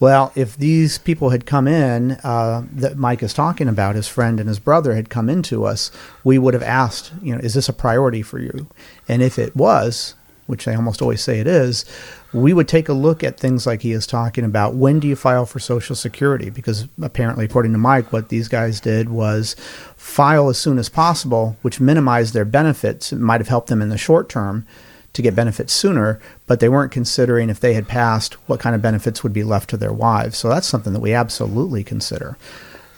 Well, 0.00 0.32
if 0.34 0.56
these 0.56 0.98
people 0.98 1.30
had 1.30 1.46
come 1.46 1.68
in 1.68 2.18
uh, 2.24 2.64
that 2.72 2.98
Mike 2.98 3.22
is 3.22 3.32
talking 3.32 3.68
about, 3.68 3.94
his 3.94 4.08
friend 4.08 4.40
and 4.40 4.48
his 4.48 4.58
brother 4.58 4.96
had 4.96 5.08
come 5.08 5.30
into 5.30 5.64
us, 5.64 5.92
we 6.24 6.36
would 6.36 6.54
have 6.54 6.64
asked, 6.64 7.12
you 7.22 7.32
know, 7.32 7.40
is 7.40 7.54
this 7.54 7.68
a 7.68 7.72
priority 7.72 8.22
for 8.22 8.40
you? 8.40 8.66
And 9.08 9.22
if 9.22 9.38
it 9.38 9.54
was, 9.54 10.16
which 10.46 10.64
they 10.64 10.74
almost 10.74 11.02
always 11.02 11.22
say 11.22 11.40
it 11.40 11.46
is, 11.46 11.84
we 12.32 12.52
would 12.52 12.68
take 12.68 12.88
a 12.88 12.92
look 12.92 13.22
at 13.22 13.38
things 13.38 13.66
like 13.66 13.82
he 13.82 13.92
is 13.92 14.06
talking 14.06 14.44
about. 14.44 14.74
When 14.74 15.00
do 15.00 15.06
you 15.06 15.16
file 15.16 15.46
for 15.46 15.60
Social 15.60 15.94
Security? 15.94 16.50
Because 16.50 16.88
apparently, 17.00 17.44
according 17.44 17.72
to 17.72 17.78
Mike, 17.78 18.12
what 18.12 18.28
these 18.28 18.48
guys 18.48 18.80
did 18.80 19.08
was 19.08 19.54
file 19.96 20.48
as 20.48 20.58
soon 20.58 20.78
as 20.78 20.88
possible, 20.88 21.56
which 21.62 21.80
minimized 21.80 22.34
their 22.34 22.44
benefits. 22.44 23.12
It 23.12 23.20
might 23.20 23.40
have 23.40 23.48
helped 23.48 23.68
them 23.68 23.80
in 23.80 23.88
the 23.88 23.98
short 23.98 24.28
term 24.28 24.66
to 25.12 25.22
get 25.22 25.36
benefits 25.36 25.72
sooner, 25.72 26.20
but 26.46 26.58
they 26.60 26.68
weren't 26.68 26.92
considering 26.92 27.48
if 27.48 27.60
they 27.60 27.74
had 27.74 27.86
passed 27.86 28.34
what 28.48 28.60
kind 28.60 28.74
of 28.74 28.82
benefits 28.82 29.22
would 29.22 29.32
be 29.32 29.44
left 29.44 29.70
to 29.70 29.76
their 29.76 29.92
wives. 29.92 30.36
So 30.36 30.48
that's 30.48 30.66
something 30.66 30.92
that 30.92 31.00
we 31.00 31.14
absolutely 31.14 31.84
consider. 31.84 32.36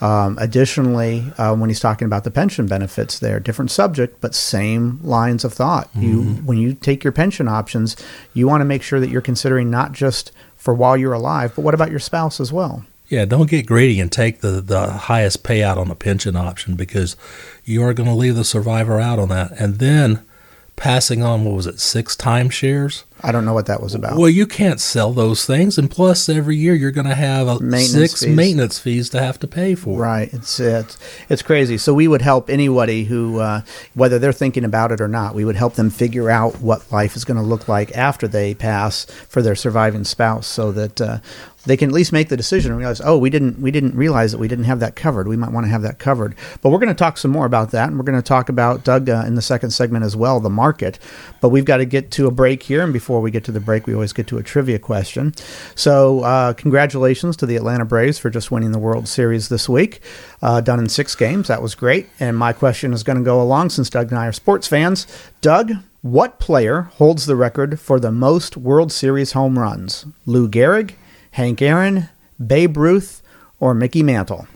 Um, 0.00 0.36
additionally, 0.38 1.32
uh, 1.38 1.56
when 1.56 1.70
he's 1.70 1.80
talking 1.80 2.04
about 2.06 2.24
the 2.24 2.30
pension 2.30 2.66
benefits, 2.66 3.18
there 3.18 3.40
different 3.40 3.70
subject, 3.70 4.20
but 4.20 4.34
same 4.34 5.00
lines 5.02 5.44
of 5.44 5.54
thought. 5.54 5.88
You 5.94 6.22
when 6.44 6.58
you 6.58 6.74
take 6.74 7.02
your 7.02 7.12
pension 7.12 7.48
options, 7.48 7.96
you 8.34 8.46
want 8.46 8.60
to 8.60 8.66
make 8.66 8.82
sure 8.82 9.00
that 9.00 9.08
you're 9.08 9.22
considering 9.22 9.70
not 9.70 9.92
just 9.92 10.32
for 10.54 10.74
while 10.74 10.96
you're 10.96 11.12
alive, 11.12 11.52
but 11.54 11.62
what 11.62 11.74
about 11.74 11.90
your 11.90 12.00
spouse 12.00 12.40
as 12.40 12.52
well? 12.52 12.84
Yeah, 13.08 13.24
don't 13.24 13.48
get 13.48 13.66
greedy 13.66 14.00
and 14.00 14.10
take 14.10 14.40
the, 14.40 14.60
the 14.60 14.90
highest 14.90 15.44
payout 15.44 15.76
on 15.76 15.88
the 15.88 15.94
pension 15.94 16.34
option 16.34 16.74
because 16.74 17.16
you 17.64 17.82
are 17.84 17.94
going 17.94 18.08
to 18.08 18.14
leave 18.14 18.34
the 18.34 18.44
survivor 18.44 18.98
out 18.98 19.20
on 19.20 19.28
that. 19.28 19.52
And 19.52 19.76
then 19.76 20.26
passing 20.74 21.22
on, 21.22 21.44
what 21.44 21.54
was 21.54 21.66
it, 21.66 21.78
six 21.78 22.16
timeshares? 22.16 23.04
I 23.22 23.32
don't 23.32 23.46
know 23.46 23.54
what 23.54 23.66
that 23.66 23.82
was 23.82 23.94
about. 23.94 24.18
Well, 24.18 24.28
you 24.28 24.46
can't 24.46 24.78
sell 24.78 25.12
those 25.12 25.46
things. 25.46 25.78
And 25.78 25.90
plus, 25.90 26.28
every 26.28 26.56
year 26.56 26.74
you're 26.74 26.90
going 26.90 27.06
to 27.06 27.14
have 27.14 27.48
a 27.48 27.58
Maintenance 27.60 27.92
six 27.92 28.22
fees. 28.22 28.36
maintenance 28.36 28.78
fees 28.78 29.08
to 29.10 29.20
have 29.20 29.38
to 29.40 29.48
pay 29.48 29.74
for. 29.74 29.98
Right. 29.98 30.32
It's 30.34 30.60
it's 30.60 30.98
it's 31.28 31.42
crazy. 31.42 31.78
So 31.78 31.94
we 31.94 32.08
would 32.08 32.22
help 32.22 32.50
anybody 32.50 33.04
who, 33.04 33.40
uh, 33.40 33.62
whether 33.94 34.18
they're 34.18 34.32
thinking 34.32 34.64
about 34.64 34.92
it 34.92 35.00
or 35.00 35.08
not, 35.08 35.34
we 35.34 35.44
would 35.44 35.56
help 35.56 35.74
them 35.74 35.88
figure 35.88 36.28
out 36.28 36.60
what 36.60 36.92
life 36.92 37.16
is 37.16 37.24
going 37.24 37.38
to 37.38 37.42
look 37.42 37.68
like 37.68 37.96
after 37.96 38.28
they 38.28 38.54
pass 38.54 39.06
for 39.28 39.40
their 39.40 39.56
surviving 39.56 40.04
spouse, 40.04 40.46
so 40.46 40.70
that 40.72 41.00
uh, 41.00 41.18
they 41.64 41.76
can 41.76 41.88
at 41.90 41.94
least 41.94 42.12
make 42.12 42.28
the 42.28 42.36
decision 42.36 42.70
and 42.70 42.78
realize, 42.78 43.00
oh, 43.00 43.18
we 43.18 43.30
didn't 43.30 43.58
we 43.60 43.70
didn't 43.70 43.96
realize 43.96 44.30
that 44.32 44.38
we 44.38 44.46
didn't 44.46 44.66
have 44.66 44.80
that 44.80 44.94
covered. 44.94 45.26
We 45.26 45.36
might 45.36 45.52
want 45.52 45.64
to 45.64 45.70
have 45.70 45.82
that 45.82 45.98
covered. 45.98 46.36
But 46.60 46.68
we're 46.68 46.78
going 46.78 46.88
to 46.90 46.94
talk 46.94 47.16
some 47.16 47.30
more 47.30 47.46
about 47.46 47.70
that, 47.70 47.88
and 47.88 47.98
we're 47.98 48.04
going 48.04 48.18
to 48.18 48.22
talk 48.22 48.50
about 48.50 48.84
Doug 48.84 49.08
uh, 49.08 49.24
in 49.26 49.36
the 49.36 49.42
second 49.42 49.70
segment 49.70 50.04
as 50.04 50.14
well, 50.14 50.38
the 50.38 50.50
market. 50.50 50.98
But 51.40 51.48
we've 51.48 51.64
got 51.64 51.78
to 51.78 51.86
get 51.86 52.10
to 52.12 52.26
a 52.26 52.30
break 52.30 52.62
here, 52.62 52.84
and 52.84 52.92
before 52.92 53.05
we 53.20 53.30
get 53.30 53.44
to 53.44 53.52
the 53.52 53.60
break, 53.60 53.86
we 53.86 53.94
always 53.94 54.12
get 54.12 54.26
to 54.28 54.38
a 54.38 54.42
trivia 54.42 54.78
question. 54.78 55.34
So 55.74 56.20
uh, 56.20 56.52
congratulations 56.52 57.36
to 57.38 57.46
the 57.46 57.56
Atlanta 57.56 57.84
Braves 57.84 58.18
for 58.18 58.30
just 58.30 58.50
winning 58.50 58.72
the 58.72 58.78
World 58.78 59.08
Series 59.08 59.48
this 59.48 59.68
week, 59.68 60.00
uh, 60.42 60.60
done 60.60 60.78
in 60.78 60.88
six 60.88 61.14
games. 61.14 61.48
That 61.48 61.62
was 61.62 61.74
great. 61.74 62.08
And 62.18 62.36
my 62.36 62.52
question 62.52 62.92
is 62.92 63.02
going 63.02 63.18
to 63.18 63.24
go 63.24 63.40
along 63.40 63.70
since 63.70 63.88
Doug 63.90 64.10
and 64.10 64.18
I 64.18 64.26
are 64.26 64.32
sports 64.32 64.66
fans. 64.66 65.06
Doug. 65.40 65.72
What 66.02 66.38
player 66.38 66.82
holds 66.82 67.26
the 67.26 67.34
record 67.34 67.80
for 67.80 67.98
the 67.98 68.12
most 68.12 68.56
World 68.56 68.92
Series 68.92 69.32
home 69.32 69.58
runs? 69.58 70.06
Lou 70.24 70.48
Gehrig, 70.48 70.94
Hank 71.32 71.60
Aaron, 71.60 72.08
Babe 72.44 72.76
Ruth, 72.76 73.22
or 73.58 73.74
Mickey 73.74 74.04
Mantle? 74.04 74.46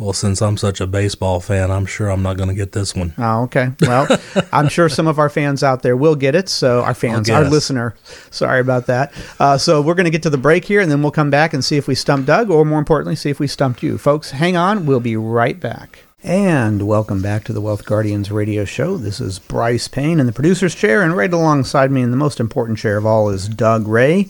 Well, 0.00 0.14
since 0.14 0.40
I'm 0.40 0.56
such 0.56 0.80
a 0.80 0.86
baseball 0.86 1.40
fan, 1.40 1.70
I'm 1.70 1.84
sure 1.84 2.08
I'm 2.08 2.22
not 2.22 2.38
going 2.38 2.48
to 2.48 2.54
get 2.54 2.72
this 2.72 2.94
one. 2.94 3.12
Oh, 3.18 3.42
okay. 3.42 3.72
Well, 3.82 4.08
I'm 4.52 4.70
sure 4.70 4.88
some 4.88 5.06
of 5.06 5.18
our 5.18 5.28
fans 5.28 5.62
out 5.62 5.82
there 5.82 5.94
will 5.94 6.16
get 6.16 6.34
it. 6.34 6.48
So, 6.48 6.80
our 6.80 6.94
fans, 6.94 7.28
our 7.28 7.44
listener, 7.44 7.94
sorry 8.30 8.60
about 8.60 8.86
that. 8.86 9.12
Uh, 9.38 9.58
so, 9.58 9.82
we're 9.82 9.94
going 9.94 10.06
to 10.06 10.10
get 10.10 10.22
to 10.22 10.30
the 10.30 10.38
break 10.38 10.64
here, 10.64 10.80
and 10.80 10.90
then 10.90 11.02
we'll 11.02 11.10
come 11.10 11.28
back 11.28 11.52
and 11.52 11.62
see 11.62 11.76
if 11.76 11.86
we 11.86 11.94
stumped 11.94 12.26
Doug, 12.26 12.48
or 12.48 12.64
more 12.64 12.78
importantly, 12.78 13.14
see 13.14 13.28
if 13.28 13.38
we 13.38 13.46
stumped 13.46 13.82
you. 13.82 13.98
Folks, 13.98 14.30
hang 14.30 14.56
on. 14.56 14.86
We'll 14.86 15.00
be 15.00 15.18
right 15.18 15.60
back. 15.60 15.98
And 16.22 16.86
welcome 16.86 17.22
back 17.22 17.44
to 17.44 17.54
the 17.54 17.62
Wealth 17.62 17.86
Guardians 17.86 18.30
radio 18.30 18.66
show. 18.66 18.98
This 18.98 19.22
is 19.22 19.38
Bryce 19.38 19.88
Payne 19.88 20.20
in 20.20 20.26
the 20.26 20.32
producer's 20.32 20.74
chair, 20.74 21.00
and 21.00 21.16
right 21.16 21.32
alongside 21.32 21.90
me 21.90 22.02
in 22.02 22.10
the 22.10 22.16
most 22.18 22.40
important 22.40 22.76
chair 22.76 22.98
of 22.98 23.06
all 23.06 23.30
is 23.30 23.48
Doug 23.48 23.88
Ray. 23.88 24.28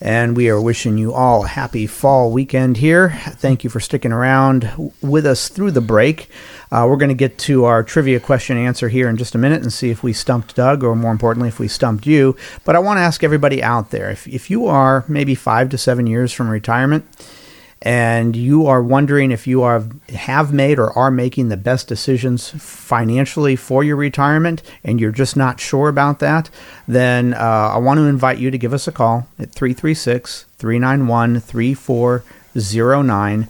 And 0.00 0.34
we 0.34 0.48
are 0.48 0.58
wishing 0.58 0.96
you 0.96 1.12
all 1.12 1.44
a 1.44 1.48
happy 1.48 1.86
fall 1.86 2.32
weekend 2.32 2.78
here. 2.78 3.10
Thank 3.10 3.62
you 3.62 3.68
for 3.68 3.78
sticking 3.78 4.10
around 4.10 4.90
with 5.02 5.26
us 5.26 5.50
through 5.50 5.72
the 5.72 5.82
break. 5.82 6.30
Uh, 6.72 6.86
we're 6.88 6.96
going 6.96 7.10
to 7.10 7.14
get 7.14 7.36
to 7.40 7.64
our 7.64 7.82
trivia 7.82 8.20
question 8.20 8.56
answer 8.56 8.88
here 8.88 9.06
in 9.06 9.18
just 9.18 9.34
a 9.34 9.38
minute 9.38 9.60
and 9.60 9.72
see 9.72 9.90
if 9.90 10.02
we 10.02 10.14
stumped 10.14 10.56
Doug, 10.56 10.82
or 10.82 10.96
more 10.96 11.12
importantly, 11.12 11.48
if 11.48 11.58
we 11.58 11.68
stumped 11.68 12.06
you. 12.06 12.36
But 12.64 12.74
I 12.74 12.78
want 12.78 12.96
to 12.96 13.02
ask 13.02 13.22
everybody 13.22 13.62
out 13.62 13.90
there 13.90 14.10
if, 14.10 14.26
if 14.26 14.48
you 14.48 14.66
are 14.66 15.04
maybe 15.08 15.34
five 15.34 15.68
to 15.70 15.78
seven 15.78 16.06
years 16.06 16.32
from 16.32 16.48
retirement, 16.48 17.04
and 17.82 18.34
you 18.34 18.66
are 18.66 18.82
wondering 18.82 19.30
if 19.30 19.46
you 19.46 19.62
are 19.62 19.84
have 20.08 20.52
made 20.52 20.78
or 20.78 20.96
are 20.98 21.10
making 21.10 21.48
the 21.48 21.56
best 21.56 21.86
decisions 21.86 22.50
financially 22.50 23.56
for 23.56 23.84
your 23.84 23.96
retirement 23.96 24.62
and 24.82 25.00
you're 25.00 25.12
just 25.12 25.36
not 25.36 25.60
sure 25.60 25.88
about 25.88 26.18
that, 26.18 26.50
then 26.88 27.34
uh, 27.34 27.72
I 27.74 27.78
want 27.78 27.98
to 27.98 28.04
invite 28.04 28.38
you 28.38 28.50
to 28.50 28.58
give 28.58 28.74
us 28.74 28.88
a 28.88 28.92
call 28.92 29.28
at 29.38 29.52
336 29.52 30.46
391 30.58 31.40
3409. 31.40 33.48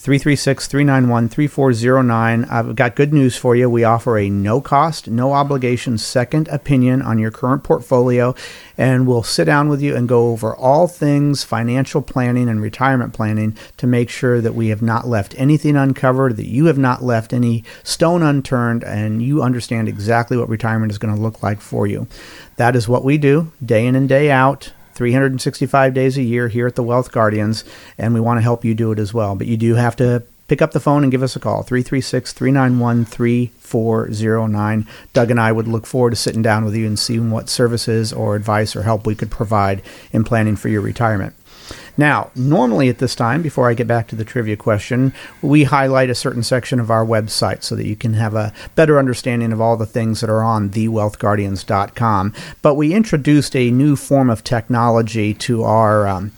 336 0.00 0.68
391 0.68 1.28
3409. 1.28 2.44
I've 2.44 2.76
got 2.76 2.94
good 2.94 3.12
news 3.12 3.36
for 3.36 3.56
you. 3.56 3.68
We 3.68 3.82
offer 3.82 4.16
a 4.16 4.30
no 4.30 4.60
cost, 4.60 5.08
no 5.08 5.32
obligation 5.32 5.98
second 5.98 6.46
opinion 6.48 7.02
on 7.02 7.18
your 7.18 7.32
current 7.32 7.64
portfolio, 7.64 8.36
and 8.78 9.08
we'll 9.08 9.24
sit 9.24 9.46
down 9.46 9.68
with 9.68 9.82
you 9.82 9.96
and 9.96 10.08
go 10.08 10.28
over 10.28 10.54
all 10.54 10.86
things 10.86 11.42
financial 11.42 12.00
planning 12.00 12.48
and 12.48 12.62
retirement 12.62 13.12
planning 13.12 13.58
to 13.76 13.88
make 13.88 14.08
sure 14.08 14.40
that 14.40 14.54
we 14.54 14.68
have 14.68 14.82
not 14.82 15.08
left 15.08 15.34
anything 15.36 15.74
uncovered, 15.74 16.36
that 16.36 16.46
you 16.46 16.66
have 16.66 16.78
not 16.78 17.02
left 17.02 17.32
any 17.32 17.64
stone 17.82 18.22
unturned, 18.22 18.84
and 18.84 19.20
you 19.20 19.42
understand 19.42 19.88
exactly 19.88 20.36
what 20.36 20.48
retirement 20.48 20.92
is 20.92 20.98
going 20.98 21.12
to 21.12 21.20
look 21.20 21.42
like 21.42 21.60
for 21.60 21.88
you. 21.88 22.06
That 22.54 22.76
is 22.76 22.88
what 22.88 23.02
we 23.02 23.18
do 23.18 23.50
day 23.64 23.84
in 23.84 23.96
and 23.96 24.08
day 24.08 24.30
out. 24.30 24.72
365 24.98 25.94
days 25.94 26.18
a 26.18 26.22
year 26.22 26.48
here 26.48 26.66
at 26.66 26.74
the 26.74 26.82
Wealth 26.82 27.12
Guardians, 27.12 27.62
and 27.96 28.12
we 28.12 28.20
want 28.20 28.38
to 28.38 28.42
help 28.42 28.64
you 28.64 28.74
do 28.74 28.90
it 28.90 28.98
as 28.98 29.14
well. 29.14 29.36
But 29.36 29.46
you 29.46 29.56
do 29.56 29.76
have 29.76 29.94
to 29.96 30.24
pick 30.48 30.60
up 30.60 30.72
the 30.72 30.80
phone 30.80 31.04
and 31.04 31.12
give 31.12 31.22
us 31.22 31.36
a 31.36 31.40
call 31.40 31.62
336 31.62 32.32
391 32.32 33.04
3409. 33.04 34.88
Doug 35.12 35.30
and 35.30 35.40
I 35.40 35.52
would 35.52 35.68
look 35.68 35.86
forward 35.86 36.10
to 36.10 36.16
sitting 36.16 36.42
down 36.42 36.64
with 36.64 36.74
you 36.74 36.84
and 36.84 36.98
seeing 36.98 37.30
what 37.30 37.48
services 37.48 38.12
or 38.12 38.34
advice 38.34 38.74
or 38.74 38.82
help 38.82 39.06
we 39.06 39.14
could 39.14 39.30
provide 39.30 39.82
in 40.10 40.24
planning 40.24 40.56
for 40.56 40.68
your 40.68 40.80
retirement. 40.80 41.36
Now, 41.98 42.30
normally 42.36 42.88
at 42.88 42.98
this 42.98 43.16
time, 43.16 43.42
before 43.42 43.68
I 43.68 43.74
get 43.74 43.88
back 43.88 44.06
to 44.08 44.16
the 44.16 44.24
trivia 44.24 44.56
question, 44.56 45.12
we 45.42 45.64
highlight 45.64 46.08
a 46.08 46.14
certain 46.14 46.44
section 46.44 46.78
of 46.78 46.92
our 46.92 47.04
website 47.04 47.64
so 47.64 47.74
that 47.74 47.88
you 47.88 47.96
can 47.96 48.14
have 48.14 48.36
a 48.36 48.52
better 48.76 49.00
understanding 49.00 49.50
of 49.52 49.60
all 49.60 49.76
the 49.76 49.84
things 49.84 50.20
that 50.20 50.30
are 50.30 50.44
on 50.44 50.70
thewealthguardians.com. 50.70 52.34
But 52.62 52.76
we 52.76 52.94
introduced 52.94 53.56
a 53.56 53.72
new 53.72 53.96
form 53.96 54.30
of 54.30 54.44
technology 54.44 55.34
to 55.34 55.64
our. 55.64 56.06
Um, 56.06 56.32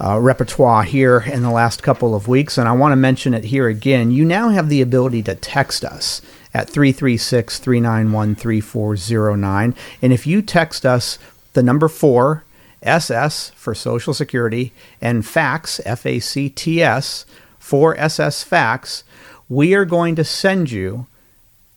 uh, 0.00 0.18
repertoire 0.18 0.82
here 0.82 1.20
in 1.20 1.42
the 1.42 1.50
last 1.50 1.80
couple 1.80 2.16
of 2.16 2.26
weeks, 2.26 2.58
and 2.58 2.68
I 2.68 2.72
want 2.72 2.90
to 2.90 2.96
mention 2.96 3.32
it 3.32 3.44
here 3.44 3.68
again. 3.68 4.10
You 4.10 4.24
now 4.24 4.48
have 4.48 4.68
the 4.68 4.82
ability 4.82 5.22
to 5.22 5.36
text 5.36 5.84
us 5.84 6.20
at 6.52 6.68
336 6.68 7.60
391 7.60 8.34
3409. 8.34 9.74
And 10.02 10.12
if 10.12 10.26
you 10.26 10.42
text 10.42 10.84
us 10.84 11.18
the 11.52 11.62
number 11.62 11.86
four, 11.86 12.43
SS 12.84 13.50
for 13.50 13.74
Social 13.74 14.14
Security, 14.14 14.72
and 15.00 15.26
facts, 15.26 15.80
F 15.84 16.06
A 16.06 16.20
C 16.20 16.48
T 16.48 16.82
S, 16.82 17.26
for 17.58 17.98
SS 17.98 18.42
facts, 18.42 19.04
we 19.48 19.74
are 19.74 19.84
going 19.84 20.14
to 20.16 20.24
send 20.24 20.70
you 20.70 21.06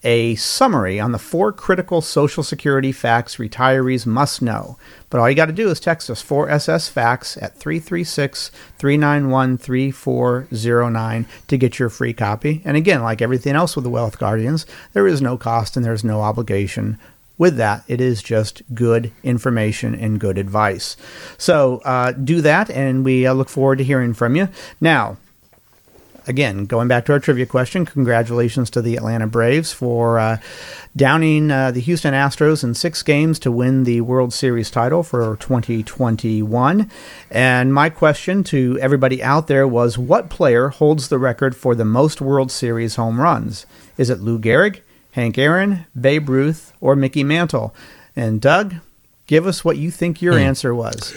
a 0.04 0.36
summary 0.36 1.00
on 1.00 1.12
the 1.12 1.20
four 1.20 1.52
critical 1.52 2.02
Social 2.02 2.44
Security 2.44 2.92
facts 2.92 3.38
retirees 3.38 4.06
must 4.06 4.42
know. 4.42 4.78
But 5.10 5.20
all 5.20 5.30
you 5.30 5.36
got 5.36 5.48
to 5.48 5.54
do 5.54 5.70
is 5.70 5.80
text 5.80 6.10
us 6.10 6.24
4SS 6.24 6.90
facts 6.90 7.36
at 7.38 7.58
336 7.58 8.52
391 8.78 9.58
3409 9.58 11.26
to 11.48 11.58
get 11.58 11.80
your 11.80 11.90
free 11.90 12.14
copy. 12.14 12.62
And 12.64 12.78
again, 12.78 13.02
like 13.02 13.22
everything 13.22 13.56
else 13.56 13.76
with 13.76 13.84
the 13.84 13.90
Wealth 13.90 14.20
Guardians, 14.20 14.66
there 14.94 15.08
is 15.08 15.22
no 15.22 15.38
cost 15.38 15.76
and 15.76 15.86
there's 15.86 16.04
no 16.04 16.22
obligation 16.22 17.00
with 17.38 17.58
that, 17.58 17.84
it 17.88 18.02
is 18.02 18.24
just 18.24 18.64
good 18.74 19.12
information 19.24 19.94
and 19.94 20.20
good 20.20 20.38
advice. 20.38 20.98
So 21.38 21.82
uh, 21.86 22.12
do 22.12 22.42
that, 22.42 22.70
and 22.70 23.06
we 23.06 23.28
uh, 23.28 23.34
look 23.34 23.50
forward 23.50 23.78
to 23.78 23.84
hearing 23.84 24.14
from 24.14 24.36
you. 24.36 24.50
Now, 24.82 25.18
again, 26.28 26.66
going 26.66 26.88
back 26.88 27.06
to 27.06 27.14
our 27.14 27.20
trivia 27.20 27.46
question, 27.46 27.86
congratulations 27.86 28.70
to 28.72 28.82
the 28.82 28.96
Atlanta 28.96 29.28
Braves 29.28 29.72
for 29.72 30.20
uh, 30.20 30.38
downing 30.96 31.50
uh, 31.50 31.72
the 31.72 31.80
Houston 31.80 32.14
Astros 32.14 32.64
in 32.64 32.74
six 32.74 33.02
games 33.02 33.40
to 33.40 33.52
win 33.52 33.84
the 33.84 34.02
World 34.02 34.34
Series 34.34 34.70
title 34.70 35.04
for 35.04 35.38
2021. 35.38 36.92
And 37.32 37.74
my 37.74 37.90
question 37.90 38.44
to 38.46 38.78
everybody 38.82 39.24
out 39.24 39.48
there 39.48 39.68
was 39.68 39.98
what 39.98 40.30
player 40.30 40.70
holds 40.70 41.10
the 41.10 41.20
record 41.20 41.56
for 41.56 41.74
the 41.74 41.86
most 41.86 42.20
World 42.22 42.52
Series 42.52 42.96
home 42.96 43.22
runs? 43.22 43.66
Is 43.98 44.10
it 44.10 44.20
Lou 44.20 44.38
Gehrig? 44.38 44.82
Hank 45.18 45.40
Aaron, 45.40 45.88
Babe 46.00 46.30
Ruth, 46.30 46.74
or 46.80 46.96
Mickey 46.96 47.24
Mantle? 47.24 47.74
And 48.16 48.40
Doug, 48.40 48.76
give 49.26 49.48
us 49.48 49.66
what 49.66 49.76
you 49.76 49.90
think 49.90 50.22
your 50.22 50.38
answer 50.38 50.76
was. 50.76 51.16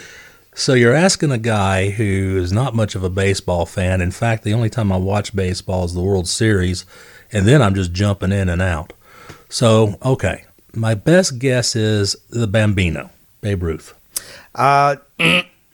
So 0.54 0.72
you're 0.72 0.94
asking 0.94 1.32
a 1.32 1.38
guy 1.38 1.90
who 1.90 2.38
is 2.38 2.50
not 2.50 2.74
much 2.74 2.94
of 2.94 3.04
a 3.04 3.10
baseball 3.10 3.66
fan. 3.66 4.00
In 4.00 4.10
fact, 4.10 4.42
the 4.42 4.54
only 4.54 4.70
time 4.70 4.90
I 4.90 4.96
watch 4.96 5.36
baseball 5.36 5.84
is 5.84 5.92
the 5.92 6.00
World 6.00 6.26
Series, 6.26 6.86
and 7.30 7.46
then 7.46 7.60
I'm 7.60 7.74
just 7.74 7.92
jumping 7.92 8.32
in 8.32 8.48
and 8.48 8.62
out. 8.62 8.94
So, 9.50 9.98
okay, 10.02 10.46
my 10.72 10.94
best 10.94 11.38
guess 11.38 11.76
is 11.76 12.16
the 12.30 12.46
Bambino, 12.46 13.10
Babe 13.42 13.62
Ruth. 13.62 13.92
Uh, 14.54 14.96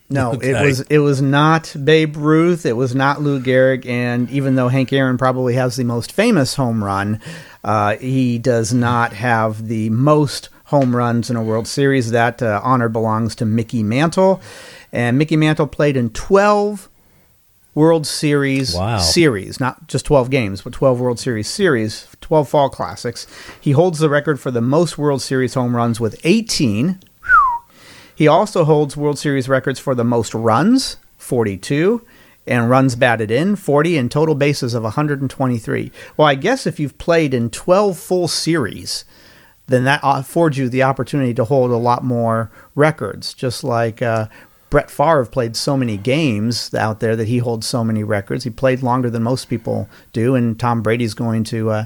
no, 0.09 0.33
it 0.43 0.63
was 0.65 0.81
it 0.83 0.99
was 0.99 1.21
not 1.23 1.75
Babe 1.83 2.17
Ruth. 2.17 2.65
It 2.67 2.75
was 2.75 2.95
not 2.95 3.21
Lou 3.23 3.41
Gehrig. 3.41 3.87
And 3.87 4.31
even 4.31 4.55
though 4.55 4.69
Hank 4.69 4.93
Aaron 4.93 5.19
probably 5.19 5.55
has 5.55 5.77
the 5.77 5.85
most 5.85 6.13
famous 6.13 6.55
home 6.55 6.83
run, 6.85 7.21
uh, 7.65 7.97
he 7.97 8.39
does 8.39 8.73
not 8.73 9.13
have 9.13 9.67
the 9.69 9.91
most 9.91 10.49
home 10.67 10.95
runs 10.97 11.31
in 11.31 11.37
a 11.37 11.43
World 11.43 11.67
Series. 11.67 12.11
That 12.11 12.43
uh, 12.43 12.61
honor 12.63 12.89
belongs 12.89 13.35
to 13.37 13.45
Mickey 13.45 13.83
Mantle, 13.83 14.41
and 14.93 15.19
Mickey 15.19 15.37
Mantle 15.37 15.67
played 15.67 15.97
in 15.97 16.11
twelve 16.11 16.89
World 17.75 18.07
Series 18.07 18.75
Wow. 18.75 18.97
series, 18.97 19.61
not 19.61 19.87
just 19.87 20.07
12 20.07 20.31
games, 20.31 20.63
but 20.63 20.73
12 20.73 20.99
World 20.99 21.19
Series 21.21 21.47
series, 21.47 22.09
12 22.23 22.49
fall 22.49 22.71
classics. 22.71 23.27
He 23.61 23.73
holds 23.73 23.99
the 23.99 24.09
record 24.09 24.41
for 24.41 24.51
the 24.51 24.63
most 24.63 24.97
World 24.97 25.21
Series 25.21 25.53
home 25.53 25.77
runs 25.77 26.01
with 26.01 26.19
18. 26.25 26.99
He 28.16 28.26
also 28.26 28.64
holds 28.64 28.96
World 28.96 29.18
Series 29.18 29.46
records 29.46 29.78
for 29.78 29.94
the 29.94 30.02
most 30.02 30.32
runs, 30.35 30.96
42, 31.18 32.04
and 32.46 32.70
runs 32.70 32.96
batted 32.96 33.30
in, 33.30 33.56
40, 33.56 33.99
and 33.99 34.11
total 34.11 34.35
bases 34.35 34.73
of 34.73 34.85
123. 34.85 35.92
Well, 36.16 36.26
I 36.26 36.35
guess 36.35 36.66
if 36.66 36.80
you've 36.80 36.96
played 36.96 37.35
in 37.35 37.50
12 37.50 37.99
full 37.99 38.26
series, 38.26 39.04
then 39.66 39.85
that 39.85 40.00
affords 40.02 40.56
you 40.56 40.70
the 40.70 40.82
opportunity 40.82 41.35
to 41.35 41.44
hold 41.44 41.70
a 41.70 41.76
lot 41.76 42.04
more 42.04 42.50
records, 42.75 43.35
just 43.35 43.62
like 43.62 44.00
uh, 44.00 44.28
Brett 44.70 44.90
Favre 44.90 45.26
played 45.26 45.54
so 45.54 45.76
many 45.76 45.99
games 45.99 46.73
out 46.73 47.00
there 47.00 47.16
that 47.16 47.28
he 47.28 47.38
holds 47.38 47.66
so 47.66 47.85
many 47.85 48.02
records. 48.02 48.44
He 48.44 48.50
played 48.50 48.82
longer 48.82 49.11
than 49.11 49.25
most 49.25 49.50
people 49.50 49.90
do, 50.14 50.35
and 50.35 50.58
Tom 50.58 50.82
Brady's 50.82 51.14
going 51.14 51.44
to 51.44 51.70
uh, 51.70 51.85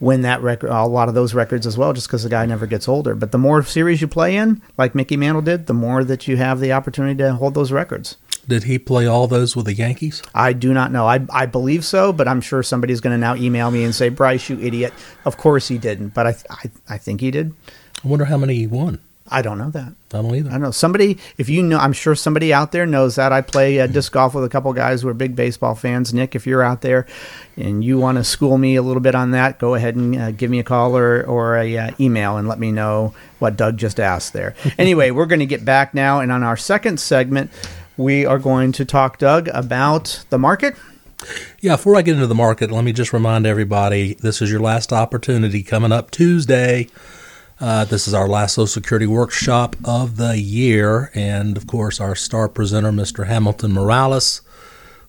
win 0.00 0.22
that 0.22 0.42
record, 0.42 0.70
a 0.70 0.84
lot 0.84 1.08
of 1.08 1.14
those 1.14 1.34
records 1.34 1.66
as 1.66 1.78
well, 1.78 1.92
just 1.92 2.06
because 2.06 2.22
the 2.22 2.28
guy 2.28 2.46
never 2.46 2.66
gets 2.66 2.88
older. 2.88 3.14
But 3.14 3.32
the 3.32 3.38
more 3.38 3.62
series 3.62 4.00
you 4.00 4.08
play 4.08 4.36
in, 4.36 4.62
like 4.76 4.94
Mickey 4.94 5.16
Mantle 5.16 5.42
did, 5.42 5.66
the 5.66 5.74
more 5.74 6.04
that 6.04 6.28
you 6.28 6.36
have 6.36 6.60
the 6.60 6.72
opportunity 6.72 7.18
to 7.18 7.34
hold 7.34 7.54
those 7.54 7.72
records. 7.72 8.16
Did 8.48 8.64
he 8.64 8.78
play 8.78 9.06
all 9.06 9.26
those 9.26 9.56
with 9.56 9.66
the 9.66 9.74
Yankees? 9.74 10.22
I 10.32 10.52
do 10.52 10.72
not 10.72 10.92
know. 10.92 11.06
I, 11.06 11.26
I 11.30 11.46
believe 11.46 11.84
so, 11.84 12.12
but 12.12 12.28
I'm 12.28 12.40
sure 12.40 12.62
somebody's 12.62 13.00
going 13.00 13.14
to 13.14 13.18
now 13.18 13.34
email 13.34 13.70
me 13.72 13.82
and 13.82 13.94
say, 13.94 14.08
Bryce, 14.08 14.48
you 14.48 14.58
idiot. 14.60 14.92
Of 15.24 15.36
course 15.36 15.66
he 15.66 15.78
didn't, 15.78 16.10
but 16.10 16.26
I, 16.26 16.36
I, 16.50 16.70
I 16.90 16.98
think 16.98 17.20
he 17.20 17.32
did. 17.32 17.54
I 18.04 18.08
wonder 18.08 18.26
how 18.26 18.36
many 18.36 18.54
he 18.54 18.66
won. 18.68 19.00
I 19.28 19.42
don't 19.42 19.58
know 19.58 19.70
that. 19.70 19.92
I 20.12 20.22
don't 20.22 20.34
either. 20.34 20.50
I 20.50 20.52
don't 20.52 20.62
know. 20.62 20.70
Somebody, 20.70 21.18
if 21.36 21.48
you 21.48 21.62
know, 21.62 21.78
I'm 21.78 21.92
sure 21.92 22.14
somebody 22.14 22.52
out 22.52 22.72
there 22.72 22.86
knows 22.86 23.16
that. 23.16 23.32
I 23.32 23.40
play 23.40 23.80
uh, 23.80 23.86
disc 23.86 24.12
golf 24.12 24.34
with 24.34 24.44
a 24.44 24.48
couple 24.48 24.72
guys 24.72 25.02
who 25.02 25.08
are 25.08 25.14
big 25.14 25.34
baseball 25.34 25.74
fans. 25.74 26.14
Nick, 26.14 26.34
if 26.34 26.46
you're 26.46 26.62
out 26.62 26.82
there 26.82 27.06
and 27.56 27.84
you 27.84 27.98
want 27.98 28.18
to 28.18 28.24
school 28.24 28.56
me 28.56 28.76
a 28.76 28.82
little 28.82 29.00
bit 29.00 29.14
on 29.14 29.32
that, 29.32 29.58
go 29.58 29.74
ahead 29.74 29.96
and 29.96 30.16
uh, 30.16 30.30
give 30.30 30.50
me 30.50 30.60
a 30.60 30.64
call 30.64 30.96
or, 30.96 31.22
or 31.24 31.56
a 31.56 31.76
uh, 31.76 31.90
email 31.98 32.36
and 32.36 32.46
let 32.46 32.58
me 32.58 32.70
know 32.70 33.14
what 33.38 33.56
Doug 33.56 33.76
just 33.76 33.98
asked 33.98 34.32
there. 34.32 34.54
anyway, 34.78 35.10
we're 35.10 35.26
going 35.26 35.40
to 35.40 35.46
get 35.46 35.64
back 35.64 35.92
now. 35.92 36.20
And 36.20 36.30
on 36.30 36.42
our 36.42 36.56
second 36.56 37.00
segment, 37.00 37.50
we 37.96 38.24
are 38.24 38.38
going 38.38 38.72
to 38.72 38.84
talk, 38.84 39.18
Doug, 39.18 39.48
about 39.48 40.24
the 40.30 40.38
market. 40.38 40.76
Yeah, 41.60 41.76
before 41.76 41.96
I 41.96 42.02
get 42.02 42.14
into 42.14 42.26
the 42.26 42.34
market, 42.34 42.70
let 42.70 42.84
me 42.84 42.92
just 42.92 43.12
remind 43.12 43.46
everybody 43.46 44.14
this 44.14 44.42
is 44.42 44.50
your 44.50 44.60
last 44.60 44.92
opportunity 44.92 45.62
coming 45.62 45.92
up 45.92 46.10
Tuesday. 46.10 46.88
Uh, 47.58 47.86
this 47.86 48.06
is 48.06 48.12
our 48.12 48.28
last 48.28 48.52
Social 48.54 48.66
Security 48.66 49.06
workshop 49.06 49.76
of 49.82 50.18
the 50.18 50.38
year. 50.38 51.10
And 51.14 51.56
of 51.56 51.66
course, 51.66 52.00
our 52.00 52.14
star 52.14 52.50
presenter, 52.50 52.92
Mr. 52.92 53.26
Hamilton 53.26 53.72
Morales, 53.72 54.42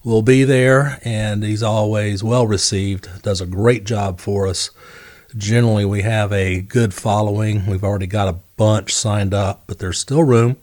will 0.02 0.22
be 0.22 0.46
there. 0.46 1.02
And 1.04 1.44
he's 1.44 1.62
always 1.62 2.24
well 2.24 2.48
received, 2.48 3.10
does 3.22 3.42
a 3.42 3.46
great 3.46 3.84
job 3.84 4.22
for 4.22 4.48
us. 4.48 4.70
Generally, 5.36 5.86
we 5.86 6.04
have 6.04 6.32
a 6.32 6.62
good 6.62 6.94
following. 6.94 7.66
We've 7.66 7.84
already 7.84 8.08
got 8.08 8.30
a 8.30 8.40
bunch 8.56 8.96
signed 8.96 9.34
up, 9.34 9.64
but 9.68 9.80
there's 9.80 10.00
still 10.00 10.24
room. 10.24 10.56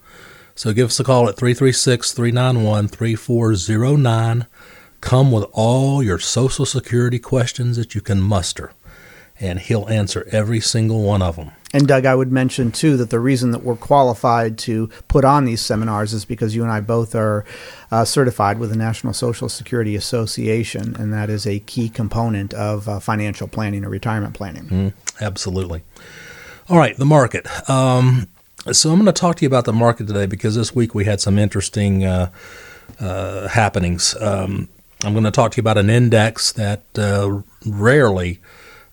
So 0.55 0.73
give 0.73 0.87
us 0.87 1.01
a 1.01 1.05
call 1.05 1.29
at 1.29 1.37
336 1.37 2.13
391 2.13 2.89
3409. 2.89 4.47
Come 5.03 5.31
with 5.31 5.45
all 5.53 6.03
your 6.03 6.19
Social 6.19 6.65
Security 6.65 7.19
questions 7.19 7.77
that 7.77 7.95
you 7.95 8.01
can 8.01 8.23
muster, 8.23 8.73
and 9.39 9.59
he'll 9.59 9.87
answer 9.91 10.27
every 10.33 10.61
single 10.61 11.03
one 11.03 11.21
of 11.21 11.37
them. 11.37 11.51
And 11.75 11.89
Doug, 11.89 12.07
I 12.07 12.15
would 12.15 12.31
mention 12.31 12.71
too 12.71 12.97
that 12.99 13.11
the 13.11 13.19
reason 13.19 13.51
that 13.51 13.65
we're 13.65 13.75
qualified 13.75 14.59
to 14.59 14.89
put 15.09 15.25
on 15.25 15.45
these 15.45 15.61
seminars 15.61 16.13
is 16.13 16.25
because 16.25 16.55
you 16.55 16.63
and 16.63 16.71
I 16.71 16.81
both 16.81 17.17
are 17.17 17.45
uh, 17.91 18.05
certified 18.05 18.61
with 18.61 18.71
the 18.71 18.77
National 18.77 19.13
Social 19.13 19.49
Security 19.49 19.97
Association, 19.97 20.95
and 20.95 21.13
that 21.13 21.29
is 21.29 21.49
a 21.49 21.59
key 21.59 21.89
component 21.89 22.55
of 22.55 22.89
uh, 22.89 23.01
financial 23.01 23.49
planning 23.49 23.85
or 23.85 23.89
retirement 23.89 24.35
planning. 24.35 24.65
Mm, 24.67 24.93
absolutely. 25.21 25.83
All 26.69 26.79
right, 26.79 26.97
the 26.97 27.05
market. 27.05 27.45
Um, 27.69 28.29
so 28.71 28.91
I'm 28.91 29.01
going 29.01 29.07
to 29.07 29.13
talk 29.13 29.37
to 29.37 29.43
you 29.43 29.49
about 29.49 29.65
the 29.65 29.73
market 29.73 30.07
today 30.07 30.27
because 30.27 30.55
this 30.55 30.77
week 30.77 30.95
we 30.95 31.05
had 31.05 31.21
some 31.21 31.39
interesting 31.39 32.05
uh, 32.05 32.31
uh 33.01 33.49
happenings. 33.49 34.15
Um, 34.21 34.69
I'm 35.03 35.13
going 35.13 35.25
to 35.25 35.33
talk 35.33 35.51
to 35.53 35.57
you 35.57 35.63
about 35.63 35.79
an 35.79 35.91
index 35.91 36.53
that 36.53 36.85
uh, 36.97 37.43
rarely 37.67 38.39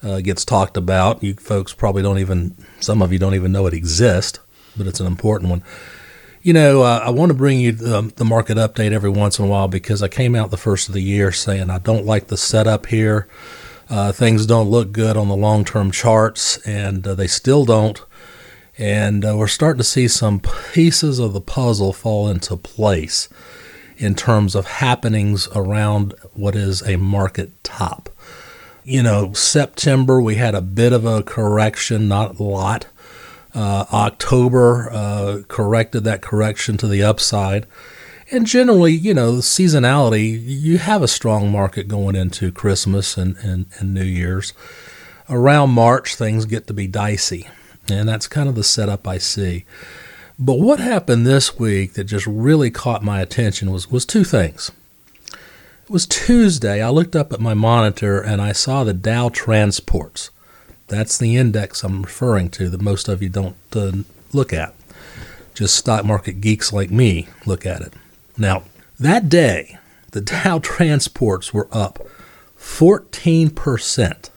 uh, 0.04 0.22
gets 0.22 0.46
talked 0.46 0.78
about. 0.78 1.24
You 1.24 1.36
folks 1.36 1.74
probably 1.74 2.02
don't 2.02 2.20
even, 2.20 2.56
some 2.80 3.02
of 3.02 3.14
you 3.14 3.20
don't 3.20 3.36
even 3.36 3.52
know 3.52 3.68
it 3.68 3.74
exists, 3.74 4.40
but 4.76 4.88
it's 4.88 5.00
an 5.00 5.08
important 5.08 5.50
one. 5.50 5.64
You 6.42 6.54
know, 6.54 6.82
uh, 6.82 7.04
I 7.06 7.12
want 7.12 7.30
to 7.30 7.38
bring 7.38 7.60
you 7.60 7.72
the, 7.72 8.12
the, 8.16 8.26
market 8.26 8.58
update 8.58 8.94
every 8.94 9.12
once 9.12 9.38
in 9.38 9.46
a 9.46 9.48
while 9.48 9.68
because 9.68 10.02
I 10.02 10.08
came 10.08 10.36
out 10.36 10.50
the 10.50 10.58
first 10.58 10.88
of 10.88 10.96
the 10.96 11.02
year 11.02 11.32
saying 11.32 11.70
I 11.70 11.78
don't 11.78 12.06
like 12.06 12.28
the 12.28 12.38
setup 12.38 12.88
here. 12.88 13.28
Uh, 13.92 14.12
things 14.12 14.48
don't 14.48 14.70
look 14.70 14.92
good 14.92 15.18
on 15.18 15.28
the 15.28 15.36
long 15.36 15.66
term 15.66 15.92
charts, 15.92 16.58
and 16.66 17.06
uh, 17.06 17.14
they 17.14 17.28
still 17.28 17.64
don't. 17.64 18.02
And 18.78 19.24
uh, 19.24 19.36
we're 19.38 19.48
starting 19.48 19.80
to 19.80 19.84
see 19.84 20.08
some 20.08 20.40
pieces 20.40 21.20
of 21.20 21.34
the 21.34 21.42
puzzle 21.42 21.94
fall 21.94 22.28
into 22.28 22.58
place 22.58 23.30
in 23.98 24.16
terms 24.16 24.56
of 24.56 24.66
happenings 24.66 25.48
around 25.54 26.16
what 26.34 26.56
is 26.56 26.82
a 26.82 26.96
market 26.96 27.64
top. 27.64 28.10
You 28.84 29.04
know, 29.04 29.34
September 29.34 30.22
we 30.22 30.36
had 30.36 30.56
a 30.56 30.62
bit 30.62 30.92
of 30.92 31.06
a 31.06 31.22
correction, 31.22 32.08
not 32.08 32.40
a 32.40 32.44
lot. 32.44 32.88
Uh, 33.54 33.86
October 33.94 34.90
uh, 34.92 35.42
corrected 35.48 36.04
that 36.06 36.22
correction 36.22 36.78
to 36.78 36.88
the 36.88 37.04
upside. 37.04 37.68
And 38.32 38.48
generally, 38.48 38.94
you 38.94 39.14
know, 39.14 39.34
seasonality, 39.34 40.42
you 40.42 40.78
have 40.78 41.04
a 41.04 41.08
strong 41.08 41.52
market 41.52 41.88
going 41.90 42.16
into 42.16 42.52
Christmas 42.52 43.18
and, 43.18 43.36
and, 43.38 43.66
and 43.78 43.94
New 43.94 44.06
Year's. 44.06 44.54
Around 45.30 45.72
March, 45.72 46.16
things 46.16 46.46
get 46.46 46.66
to 46.68 46.74
be 46.74 46.88
dicey. 46.88 47.48
And 47.90 48.08
that's 48.08 48.28
kind 48.28 48.48
of 48.48 48.56
the 48.56 48.64
setup 48.64 49.08
I 49.08 49.18
see. 49.18 49.66
But 50.40 50.60
what 50.60 50.80
happened 50.80 51.28
this 51.28 51.60
week 51.60 51.94
that 51.94 52.06
just 52.06 52.26
really 52.26 52.72
caught 52.72 53.04
my 53.04 53.22
attention 53.22 53.70
was, 53.72 53.92
was 53.92 54.06
two 54.06 54.24
things. 54.24 54.72
It 55.92 56.00
was 56.00 56.08
Tuesday. 56.08 56.82
I 56.82 56.88
looked 56.88 57.18
up 57.18 57.34
at 57.34 57.42
my 57.42 57.54
monitor 57.54 58.22
and 58.22 58.42
I 58.42 58.54
saw 58.54 58.86
the 58.86 58.94
Dow 58.94 59.28
Transports. 59.28 60.30
That's 60.88 61.18
the 61.18 61.36
index 61.36 61.84
I'm 61.84 62.04
referring 62.04 62.50
to 62.52 62.70
that 62.70 62.80
most 62.80 63.10
of 63.10 63.22
you 63.22 63.28
don't 63.28 63.58
uh, 63.74 63.92
look 64.32 64.54
at. 64.54 64.74
Just 65.54 65.76
stock 65.76 66.06
market 66.06 66.40
geeks 66.40 66.72
like 66.72 66.92
me 66.92 67.28
look 67.46 67.66
at 67.66 67.82
it. 67.82 67.92
Now, 68.38 68.64
that 69.02 69.28
day, 69.28 69.78
the 70.12 70.22
Dow 70.46 70.60
Transports 70.60 71.54
were 71.54 71.68
up 71.74 72.00
14% 72.58 74.30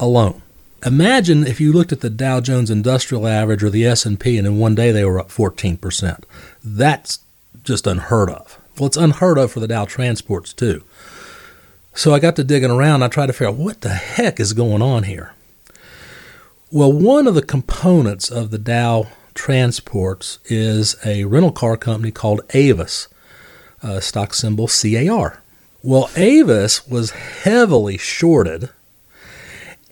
alone. 0.00 0.40
Imagine 0.82 1.46
if 1.46 1.60
you 1.60 1.74
looked 1.74 1.92
at 1.92 2.00
the 2.00 2.08
Dow 2.08 2.40
Jones 2.40 2.70
Industrial 2.70 3.28
Average 3.28 3.62
or 3.62 3.68
the 3.68 3.84
S&P 3.84 4.38
and 4.38 4.46
in 4.46 4.58
one 4.58 4.74
day 4.74 4.90
they 4.90 5.04
were 5.04 5.20
up 5.20 5.28
14%. 5.28 6.24
That's 6.64 7.18
just 7.62 7.86
unheard 7.86 8.30
of. 8.30 8.61
Well, 8.78 8.86
it's 8.86 8.96
unheard 8.96 9.38
of 9.38 9.52
for 9.52 9.60
the 9.60 9.68
Dow 9.68 9.84
Transports 9.84 10.52
too. 10.52 10.82
So 11.94 12.14
I 12.14 12.18
got 12.18 12.36
to 12.36 12.44
digging 12.44 12.70
around. 12.70 13.02
I 13.02 13.08
tried 13.08 13.26
to 13.26 13.32
figure 13.32 13.48
out 13.48 13.56
what 13.56 13.82
the 13.82 13.90
heck 13.90 14.40
is 14.40 14.52
going 14.54 14.80
on 14.80 15.04
here. 15.04 15.34
Well, 16.70 16.92
one 16.92 17.26
of 17.26 17.34
the 17.34 17.42
components 17.42 18.30
of 18.30 18.50
the 18.50 18.58
Dow 18.58 19.08
Transports 19.34 20.38
is 20.46 20.96
a 21.04 21.24
rental 21.24 21.52
car 21.52 21.76
company 21.76 22.10
called 22.10 22.40
Avis, 22.54 23.08
uh, 23.82 24.00
stock 24.00 24.32
symbol 24.32 24.68
CAR. 24.68 25.42
Well, 25.82 26.08
Avis 26.16 26.86
was 26.88 27.10
heavily 27.10 27.98
shorted 27.98 28.70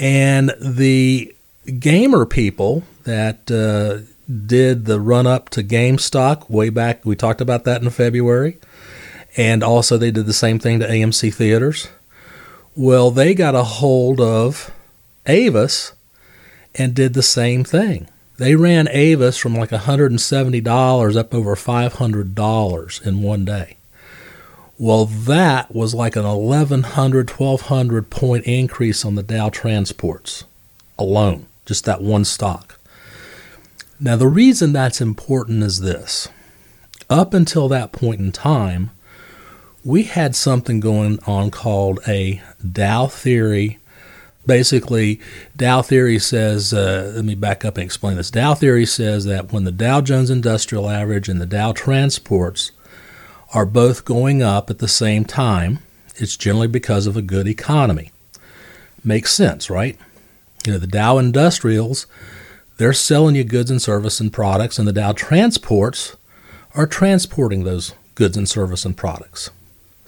and 0.00 0.54
the 0.58 1.34
gamer 1.78 2.24
people 2.24 2.84
that 3.04 3.50
uh, 3.50 4.06
did 4.46 4.86
the 4.86 4.98
run 4.98 5.26
up 5.26 5.50
to 5.50 5.62
GameStop 5.62 6.48
way 6.48 6.70
back, 6.70 7.04
we 7.04 7.14
talked 7.14 7.42
about 7.42 7.64
that 7.64 7.82
in 7.82 7.90
February. 7.90 8.58
And 9.36 9.62
also, 9.62 9.96
they 9.96 10.10
did 10.10 10.26
the 10.26 10.32
same 10.32 10.58
thing 10.58 10.80
to 10.80 10.88
AMC 10.88 11.32
Theaters. 11.32 11.88
Well, 12.74 13.10
they 13.10 13.34
got 13.34 13.54
a 13.54 13.62
hold 13.62 14.20
of 14.20 14.70
Avis 15.26 15.92
and 16.74 16.94
did 16.94 17.14
the 17.14 17.22
same 17.22 17.64
thing. 17.64 18.08
They 18.38 18.54
ran 18.54 18.88
Avis 18.88 19.36
from 19.36 19.54
like 19.54 19.70
$170 19.70 21.16
up 21.16 21.34
over 21.34 21.54
$500 21.54 23.06
in 23.06 23.22
one 23.22 23.44
day. 23.44 23.76
Well, 24.78 25.04
that 25.04 25.74
was 25.74 25.94
like 25.94 26.16
an 26.16 26.24
1,100, 26.24 27.30
1,200 27.30 28.08
point 28.08 28.44
increase 28.46 29.04
on 29.04 29.14
the 29.14 29.22
Dow 29.22 29.50
transports 29.50 30.44
alone, 30.98 31.46
just 31.66 31.84
that 31.84 32.00
one 32.00 32.24
stock. 32.24 32.78
Now, 34.00 34.16
the 34.16 34.26
reason 34.26 34.72
that's 34.72 35.02
important 35.02 35.62
is 35.62 35.80
this. 35.80 36.28
Up 37.10 37.34
until 37.34 37.68
that 37.68 37.92
point 37.92 38.20
in 38.20 38.32
time, 38.32 38.90
we 39.84 40.02
had 40.02 40.36
something 40.36 40.80
going 40.80 41.18
on 41.26 41.50
called 41.50 42.00
a 42.06 42.42
Dow 42.70 43.06
theory. 43.06 43.78
Basically, 44.46 45.20
Dow 45.56 45.82
theory 45.82 46.18
says, 46.18 46.72
uh, 46.72 47.12
let 47.14 47.24
me 47.24 47.34
back 47.34 47.64
up 47.64 47.76
and 47.76 47.84
explain 47.84 48.16
this. 48.16 48.30
Dow 48.30 48.54
theory 48.54 48.86
says 48.86 49.24
that 49.24 49.52
when 49.52 49.64
the 49.64 49.72
Dow 49.72 50.00
Jones 50.00 50.30
Industrial 50.30 50.88
Average 50.90 51.28
and 51.28 51.40
the 51.40 51.46
Dow 51.46 51.72
transports 51.72 52.72
are 53.54 53.66
both 53.66 54.04
going 54.04 54.42
up 54.42 54.70
at 54.70 54.78
the 54.78 54.88
same 54.88 55.24
time, 55.24 55.78
it's 56.16 56.36
generally 56.36 56.68
because 56.68 57.06
of 57.06 57.16
a 57.16 57.22
good 57.22 57.48
economy. 57.48 58.12
Makes 59.02 59.32
sense, 59.32 59.70
right? 59.70 59.98
You 60.66 60.72
know, 60.72 60.78
the 60.78 60.86
Dow 60.86 61.16
Industrials, 61.16 62.06
they're 62.76 62.92
selling 62.92 63.34
you 63.34 63.44
goods 63.44 63.70
and 63.70 63.80
service 63.80 64.20
and 64.20 64.32
products, 64.32 64.78
and 64.78 64.86
the 64.86 64.92
Dow 64.92 65.12
Transports 65.12 66.16
are 66.74 66.86
transporting 66.86 67.64
those 67.64 67.94
goods 68.14 68.36
and 68.36 68.48
service 68.48 68.84
and 68.84 68.96
products. 68.96 69.50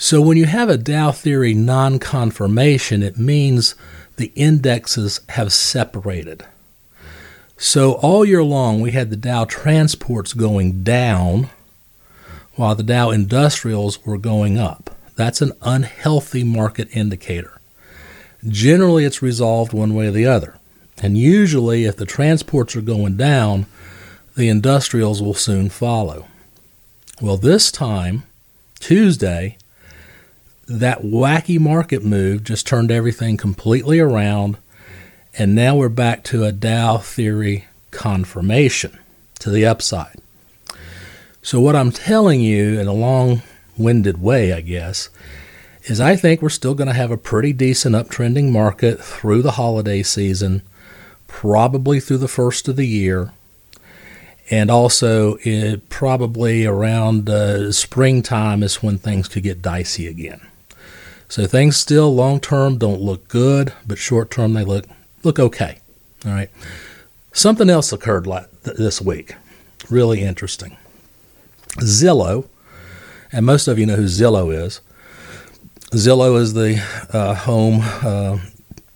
So 0.03 0.21
when 0.21 0.37
you 0.37 0.47
have 0.47 0.69
a 0.69 0.77
Dow 0.77 1.13
theory 1.13 1.55
non 1.55 2.01
confirmation, 2.01 3.05
it 3.05 3.19
means 3.19 3.77
the 4.17 4.33
indexes 4.35 5.21
have 5.29 5.53
separated. 5.53 6.45
So 7.57 7.93
all 7.93 8.25
year 8.25 8.43
long, 8.43 8.81
we 8.81 8.91
had 8.91 9.11
the 9.11 9.17
Dow 9.17 9.45
transports 9.45 10.33
going 10.33 10.83
down 10.83 11.51
while 12.57 12.75
the 12.75 12.83
Dow 12.83 13.11
industrials 13.11 14.05
were 14.05 14.19
going 14.19 14.59
up. 14.59 14.91
That's 15.15 15.41
an 15.41 15.53
unhealthy 15.63 16.43
market 16.43 16.89
indicator. 16.91 17.61
Generally, 18.45 19.05
it's 19.05 19.23
resolved 19.23 19.73
one 19.73 19.95
way 19.95 20.09
or 20.09 20.11
the 20.11 20.27
other. 20.27 20.59
And 21.01 21.17
usually, 21.17 21.85
if 21.85 21.97
the 21.97 22.07
transports 22.07 22.75
are 22.75 22.81
going 22.81 23.17
down, 23.17 23.67
the 24.35 24.49
industrials 24.49 25.23
will 25.23 25.35
soon 25.35 25.69
follow. 25.69 26.27
Well, 27.21 27.37
this 27.37 27.71
time, 27.71 28.25
Tuesday, 28.81 29.59
that 30.81 31.03
wacky 31.03 31.59
market 31.59 32.03
move 32.03 32.45
just 32.45 32.67
turned 32.67 32.91
everything 32.91 33.37
completely 33.37 34.01
around, 34.01 34.57
and 35.37 35.55
now 35.55 35.77
we're 35.77 35.89
back 35.89 36.25
to 36.25 36.45
a 36.45 36.53
Dow 36.53 36.97
theory 36.99 37.67
confirmation 37.91 38.99
to 39.41 39.51
the 39.51 39.67
upside. 39.67 40.17
So, 41.43 41.61
what 41.61 41.77
I'm 41.77 41.93
telling 41.93 42.41
you 42.41 42.81
in 42.81 42.87
a 42.87 42.93
long 42.93 43.43
winded 43.77 44.23
way, 44.23 44.53
I 44.53 44.61
guess, 44.61 45.11
is 45.85 46.01
I 46.01 46.17
think 46.17 46.41
we're 46.41 46.49
still 46.49 46.75
going 46.75 46.89
to 46.89 46.95
have 46.95 47.11
a 47.11 47.17
pretty 47.17 47.53
decent 47.53 47.95
uptrending 47.95 48.51
market 48.51 49.03
through 49.03 49.43
the 49.43 49.53
holiday 49.53 50.03
season, 50.03 50.63
probably 51.27 52.01
through 52.01 52.19
the 52.19 52.29
first 52.29 52.69
of 52.69 52.77
the 52.77 52.87
year. 52.87 53.33
And 54.51 54.71
also, 54.71 55.37
it, 55.43 55.89
probably 55.89 56.65
around 56.65 57.29
uh, 57.29 57.73
springtime 57.73 58.63
is 58.63 58.83
when 58.83 58.99
things 58.99 59.29
could 59.29 59.43
get 59.43 59.63
dicey 59.63 60.07
again. 60.07 60.41
So 61.33 61.47
things 61.47 61.79
still 61.79 62.15
long 62.15 62.41
term 62.41 62.77
don't 62.77 63.01
look 63.01 63.27
good, 63.27 63.73
but 63.87 63.97
short 63.97 64.31
term 64.31 64.53
they 64.53 64.65
look 64.65 64.85
look 65.23 65.39
okay. 65.39 65.79
All 66.27 66.33
right. 66.33 66.51
Something 67.33 67.71
else 67.71 67.91
occurred 67.91 68.29
this 68.65 69.01
week, 69.01 69.37
really 69.89 70.21
interesting. 70.21 70.77
Zillow, 71.79 72.49
and 73.33 73.47
most 73.47 73.67
of 73.67 73.79
you 73.79 73.87
know 73.87 73.97
who 73.97 74.05
Zillow 74.05 74.55
is. 74.55 74.83
Zillow 75.93 76.39
is 76.39 76.53
the 76.53 76.85
uh, 77.15 77.33
home 77.33 77.81
uh, 77.81 78.39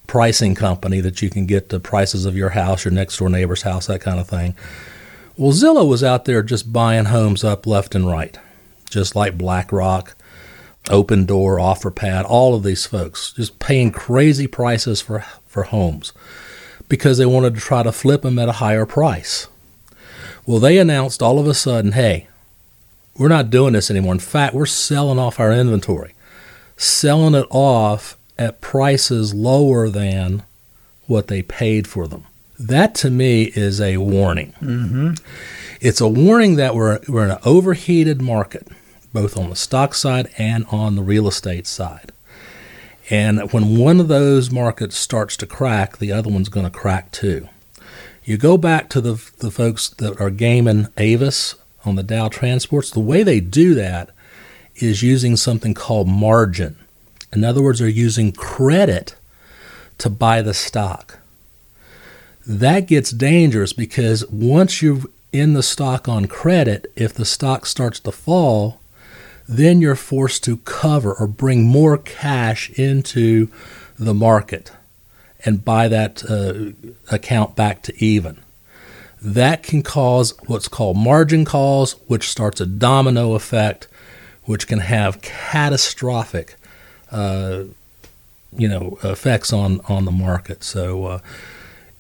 pricing 0.07 0.55
company 0.55 1.01
that 1.01 1.23
you 1.23 1.31
can 1.31 1.47
get 1.47 1.71
the 1.71 1.81
prices 1.81 2.27
of 2.27 2.37
your 2.37 2.51
house, 2.51 2.85
your 2.85 2.93
next 2.93 3.17
door 3.17 3.31
neighbor's 3.31 3.63
house, 3.63 3.87
that 3.87 4.03
kind 4.03 4.21
of 4.21 4.29
thing. 4.29 4.55
Well, 5.39 5.53
Zillow 5.53 5.89
was 5.89 6.05
out 6.05 6.27
there 6.27 6.43
just 6.43 6.71
buying 6.71 7.07
homes 7.07 7.45
up 7.45 7.67
left 7.67 7.95
and 7.95 8.07
right, 8.07 8.39
just 8.91 9.17
like 9.17 9.39
BlackRock 9.39 10.15
Opendoor, 10.87 11.59
OfferPad, 11.59 12.25
all 12.25 12.55
of 12.55 12.63
these 12.63 12.87
folks 12.87 13.33
just 13.33 13.59
paying 13.59 13.91
crazy 13.91 14.47
prices 14.47 15.01
for, 15.01 15.21
for 15.47 15.65
homes 15.65 16.13
because 16.89 17.19
they 17.19 17.27
wanted 17.27 17.55
to 17.55 17.61
try 17.61 17.83
to 17.83 17.93
flip 17.93 18.23
them 18.23 18.39
at 18.39 18.49
a 18.49 18.53
higher 18.53 18.87
price. 18.87 19.49
Well, 20.47 20.61
they 20.61 20.79
announced 20.79 21.23
all 21.23 21.41
of 21.41 21.47
a 21.49 21.55
sudden, 21.55 21.93
hey, 21.93 22.29
we're 23.19 23.29
not 23.29 23.51
doing 23.51 23.73
this 23.73 23.91
anymore. 23.91 24.15
In 24.15 24.21
fact, 24.21 24.55
we're 24.55 24.67
selling 24.67 25.19
off 25.19 25.41
our 25.41 25.53
inventory, 25.53 26.15
selling 26.77 27.35
it 27.35 27.47
off 27.51 28.17
at 28.39 28.61
prices 28.61 29.35
lower 29.35 29.89
than 29.89 30.45
what 31.07 31.27
they 31.27 31.43
paid 31.43 31.89
for 31.89 32.07
them. 32.07 32.25
That 32.59 32.95
to 32.97 33.11
me 33.11 33.45
is 33.55 33.81
a 33.81 33.97
warning. 33.97 34.53
Mm-hmm. 34.61 35.15
It's 35.81 36.01
a 36.01 36.09
warning 36.09 36.57
that 36.57 36.75
we're, 36.75 37.01
we're 37.09 37.25
in 37.25 37.31
an 37.31 37.39
overheated 37.45 38.23
market 38.23 38.69
both 39.17 39.39
on 39.39 39.49
the 39.49 39.57
stock 39.57 39.95
side 39.95 40.29
and 40.37 40.67
on 40.71 40.95
the 40.95 41.03
real 41.03 41.27
estate 41.27 41.67
side. 41.67 42.13
And 43.09 43.51
when 43.51 43.79
one 43.79 43.99
of 43.99 44.09
those 44.09 44.51
markets 44.51 44.95
starts 44.95 45.39
to 45.39 45.47
crack, 45.47 45.97
the 45.97 46.13
other 46.13 46.29
one's 46.29 46.51
going 46.51 46.67
to 46.67 46.79
crack 46.79 47.13
too. 47.13 47.49
You 48.27 48.37
go 48.37 48.59
back 48.59 48.91
to 48.91 49.01
the, 49.01 49.15
the 49.39 49.51
folks 49.51 49.89
that 49.89 50.21
are 50.21 50.29
gaming 50.29 50.89
Avis 50.99 51.55
on 51.87 51.95
the 51.95 52.03
Dow 52.03 52.29
Transports, 52.29 52.91
the 52.91 53.01
way 53.01 53.23
they 53.23 53.41
do 53.41 53.75
that 53.75 54.11
is 54.75 55.03
using 55.03 55.35
something 55.35 55.73
called 55.73 56.09
margin. 56.09 56.77
In 57.33 57.43
other 57.43 57.63
words, 57.63 57.79
they're 57.79 57.89
using 57.89 58.33
credit 58.33 59.17
to 59.97 60.11
buy 60.11 60.43
the 60.43 60.53
stock. 60.53 61.21
That 62.47 62.81
gets 62.81 63.13
dangerous 63.13 63.73
because 63.73 64.29
once 64.29 64.83
you're 64.83 65.05
in 65.33 65.55
the 65.55 65.63
stock 65.63 66.07
on 66.07 66.27
credit, 66.27 66.93
if 66.97 67.15
the 67.15 67.25
stock 67.25 67.65
starts 67.65 67.99
to 68.01 68.13
fall, 68.13 68.79
then 69.49 69.81
you're 69.81 69.95
forced 69.95 70.45
to 70.45 70.57
cover 70.59 71.13
or 71.15 71.27
bring 71.27 71.65
more 71.65 71.97
cash 71.99 72.71
into 72.71 73.49
the 73.99 74.15
market 74.15 74.73
and 75.45 75.65
buy 75.65 75.89
that 75.89 76.25
uh, 76.29 76.73
account 77.15 77.55
back 77.55 77.83
to 77.83 78.05
even. 78.05 78.39
That 79.23 79.63
can 79.63 79.83
cause 79.83 80.35
what's 80.47 80.69
called 80.69 80.97
margin 80.97 81.45
calls, 81.45 81.93
which 82.07 82.29
starts 82.29 82.61
a 82.61 82.67
domino 82.67 83.35
effect, 83.35 83.89
which 84.45 84.67
can 84.67 84.81
have 84.81 85.23
catastrophic, 85.23 86.57
uh, 87.11 87.65
you 88.57 88.69
know, 88.69 88.99
effects 89.03 89.53
on 89.53 89.81
on 89.89 90.05
the 90.05 90.13
market. 90.13 90.63
So, 90.63 91.07
uh, 91.07 91.19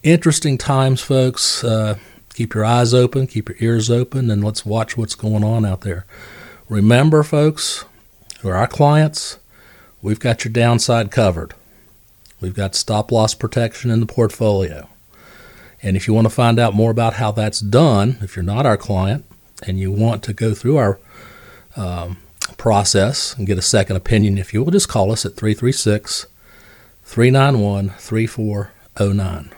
interesting 0.02 0.58
times, 0.58 1.00
folks. 1.00 1.64
Uh, 1.64 1.98
keep 2.34 2.54
your 2.54 2.64
eyes 2.64 2.92
open, 2.92 3.26
keep 3.26 3.48
your 3.48 3.58
ears 3.60 3.90
open, 3.90 4.30
and 4.30 4.44
let's 4.44 4.66
watch 4.66 4.96
what's 4.96 5.14
going 5.14 5.42
on 5.42 5.64
out 5.64 5.80
there. 5.80 6.04
Remember, 6.68 7.22
folks, 7.22 7.84
who 8.40 8.48
are 8.48 8.56
our 8.56 8.66
clients, 8.66 9.38
we've 10.02 10.18
got 10.18 10.44
your 10.44 10.52
downside 10.52 11.12
covered. 11.12 11.54
We've 12.40 12.54
got 12.54 12.74
stop 12.74 13.12
loss 13.12 13.34
protection 13.34 13.90
in 13.90 14.00
the 14.00 14.06
portfolio. 14.06 14.88
And 15.80 15.96
if 15.96 16.08
you 16.08 16.14
want 16.14 16.24
to 16.26 16.34
find 16.34 16.58
out 16.58 16.74
more 16.74 16.90
about 16.90 17.14
how 17.14 17.30
that's 17.30 17.60
done, 17.60 18.18
if 18.20 18.34
you're 18.34 18.42
not 18.42 18.66
our 18.66 18.76
client 18.76 19.24
and 19.64 19.78
you 19.78 19.92
want 19.92 20.24
to 20.24 20.32
go 20.32 20.54
through 20.54 20.76
our 20.76 20.98
um, 21.76 22.16
process 22.56 23.36
and 23.36 23.46
get 23.46 23.58
a 23.58 23.62
second 23.62 23.94
opinion, 23.94 24.36
if 24.36 24.52
you 24.52 24.64
will, 24.64 24.72
just 24.72 24.88
call 24.88 25.12
us 25.12 25.24
at 25.24 25.36
336 25.36 26.26
391 27.04 27.90
3409. 27.90 29.55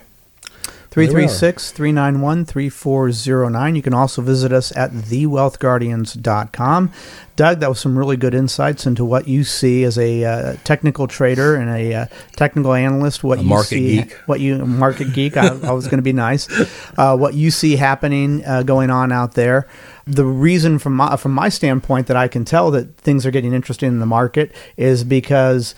336 1.07 1.71
391 1.71 2.45
3409. 2.45 3.77
You 3.77 3.83
can 3.83 3.95
also 3.95 4.21
visit 4.21 4.53
us 4.53 4.77
at 4.77 4.91
thewealthguardians.com. 4.91 6.93
Doug, 7.37 7.61
that 7.61 7.69
was 7.69 7.79
some 7.79 7.97
really 7.97 8.17
good 8.17 8.35
insights 8.35 8.85
into 8.85 9.05
what 9.05 9.29
you 9.29 9.45
see 9.45 9.85
as 9.85 9.97
a 9.97 10.25
uh, 10.25 10.57
technical 10.65 11.07
trader 11.07 11.55
and 11.55 11.71
a 11.71 11.95
uh, 11.95 12.07
technical 12.35 12.75
analyst. 12.75 13.23
What 13.23 13.39
a 13.39 13.43
you 13.43 13.49
market 13.49 13.69
see, 13.69 14.03
geek. 14.03 14.13
what 14.27 14.41
you 14.41 14.59
market 14.67 15.13
geek. 15.13 15.37
I, 15.37 15.47
I 15.47 15.71
was 15.71 15.87
going 15.87 15.99
to 15.99 16.03
be 16.03 16.13
nice. 16.13 16.49
Uh, 16.99 17.17
what 17.17 17.35
you 17.35 17.51
see 17.51 17.77
happening, 17.77 18.45
uh, 18.45 18.65
going 18.65 18.91
on 18.91 19.13
out 19.13 19.35
there. 19.35 19.69
The 20.07 20.25
reason, 20.25 20.81
from 20.81 20.97
my 20.97 21.17
from 21.17 21.33
my 21.33 21.49
standpoint, 21.49 22.09
that 22.09 22.17
I 22.17 22.27
can 22.27 22.45
tell 22.45 22.73
that 22.73 22.97
things 22.97 23.25
are 23.25 23.31
getting 23.31 23.53
interesting 23.53 23.89
in 23.89 24.01
the 24.01 24.07
market 24.07 24.53
is 24.77 25.05
because 25.05 25.77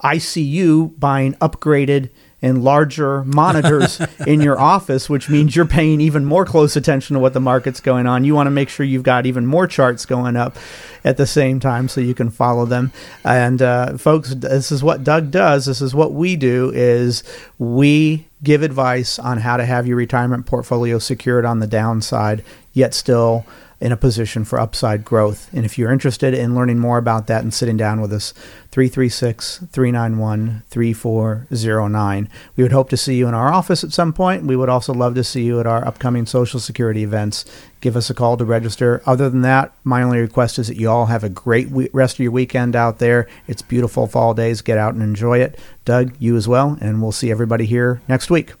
I 0.00 0.18
see 0.18 0.42
you 0.42 0.94
buying 0.98 1.34
upgraded 1.34 2.10
and 2.40 2.62
larger 2.62 3.24
monitors 3.24 4.00
in 4.26 4.40
your 4.40 4.58
office, 4.58 5.10
which 5.10 5.28
means 5.28 5.56
you're 5.56 5.66
paying 5.66 6.00
even 6.00 6.24
more 6.24 6.44
close 6.44 6.76
attention 6.76 7.14
to 7.14 7.20
what 7.20 7.32
the 7.32 7.40
market's 7.40 7.80
going 7.80 8.06
on. 8.06 8.24
You 8.24 8.34
want 8.34 8.46
to 8.46 8.52
make 8.52 8.68
sure 8.68 8.86
you've 8.86 9.02
got 9.02 9.26
even 9.26 9.46
more 9.46 9.66
charts 9.66 10.06
going 10.06 10.36
up 10.36 10.56
at 11.04 11.16
the 11.16 11.26
same 11.26 11.60
time 11.60 11.88
so 11.88 12.00
you 12.00 12.14
can 12.14 12.30
follow 12.30 12.64
them. 12.64 12.92
And 13.24 13.60
uh, 13.60 13.98
folks, 13.98 14.34
this 14.34 14.70
is 14.70 14.82
what 14.82 15.04
Doug 15.04 15.30
does. 15.30 15.66
This 15.66 15.80
is 15.80 15.94
what 15.94 16.12
we 16.12 16.36
do 16.36 16.70
is 16.74 17.24
we 17.58 18.26
give 18.42 18.62
advice 18.62 19.18
on 19.18 19.38
how 19.38 19.56
to 19.56 19.64
have 19.64 19.86
your 19.86 19.96
retirement 19.96 20.46
portfolio 20.46 20.98
secured 20.98 21.44
on 21.44 21.58
the 21.58 21.66
downside, 21.66 22.44
yet 22.72 22.94
still 22.94 23.44
in 23.80 23.92
a 23.92 23.96
position 23.96 24.44
for 24.44 24.58
upside 24.58 25.04
growth. 25.04 25.48
And 25.52 25.64
if 25.64 25.78
you're 25.78 25.92
interested 25.92 26.34
in 26.34 26.54
learning 26.54 26.78
more 26.78 26.98
about 26.98 27.28
that 27.28 27.42
and 27.42 27.54
sitting 27.54 27.76
down 27.76 28.00
with 28.00 28.12
us, 28.12 28.32
336 28.70 29.64
391 29.70 30.62
3409. 30.68 32.28
We 32.56 32.62
would 32.62 32.72
hope 32.72 32.90
to 32.90 32.96
see 32.96 33.16
you 33.16 33.28
in 33.28 33.34
our 33.34 33.52
office 33.52 33.84
at 33.84 33.92
some 33.92 34.12
point. 34.12 34.44
We 34.44 34.56
would 34.56 34.68
also 34.68 34.92
love 34.92 35.14
to 35.14 35.24
see 35.24 35.44
you 35.44 35.60
at 35.60 35.66
our 35.66 35.86
upcoming 35.86 36.26
Social 36.26 36.58
Security 36.58 37.04
events. 37.04 37.44
Give 37.80 37.96
us 37.96 38.10
a 38.10 38.14
call 38.14 38.36
to 38.36 38.44
register. 38.44 39.00
Other 39.06 39.30
than 39.30 39.42
that, 39.42 39.72
my 39.84 40.02
only 40.02 40.18
request 40.18 40.58
is 40.58 40.66
that 40.66 40.76
you 40.76 40.90
all 40.90 41.06
have 41.06 41.22
a 41.22 41.28
great 41.28 41.68
rest 41.92 42.16
of 42.16 42.20
your 42.20 42.32
weekend 42.32 42.74
out 42.74 42.98
there. 42.98 43.28
It's 43.46 43.62
beautiful 43.62 44.08
fall 44.08 44.34
days. 44.34 44.60
Get 44.60 44.78
out 44.78 44.94
and 44.94 45.02
enjoy 45.02 45.38
it. 45.38 45.58
Doug, 45.84 46.12
you 46.18 46.36
as 46.36 46.48
well. 46.48 46.76
And 46.80 47.00
we'll 47.00 47.12
see 47.12 47.30
everybody 47.30 47.64
here 47.64 48.02
next 48.08 48.30
week. 48.30 48.52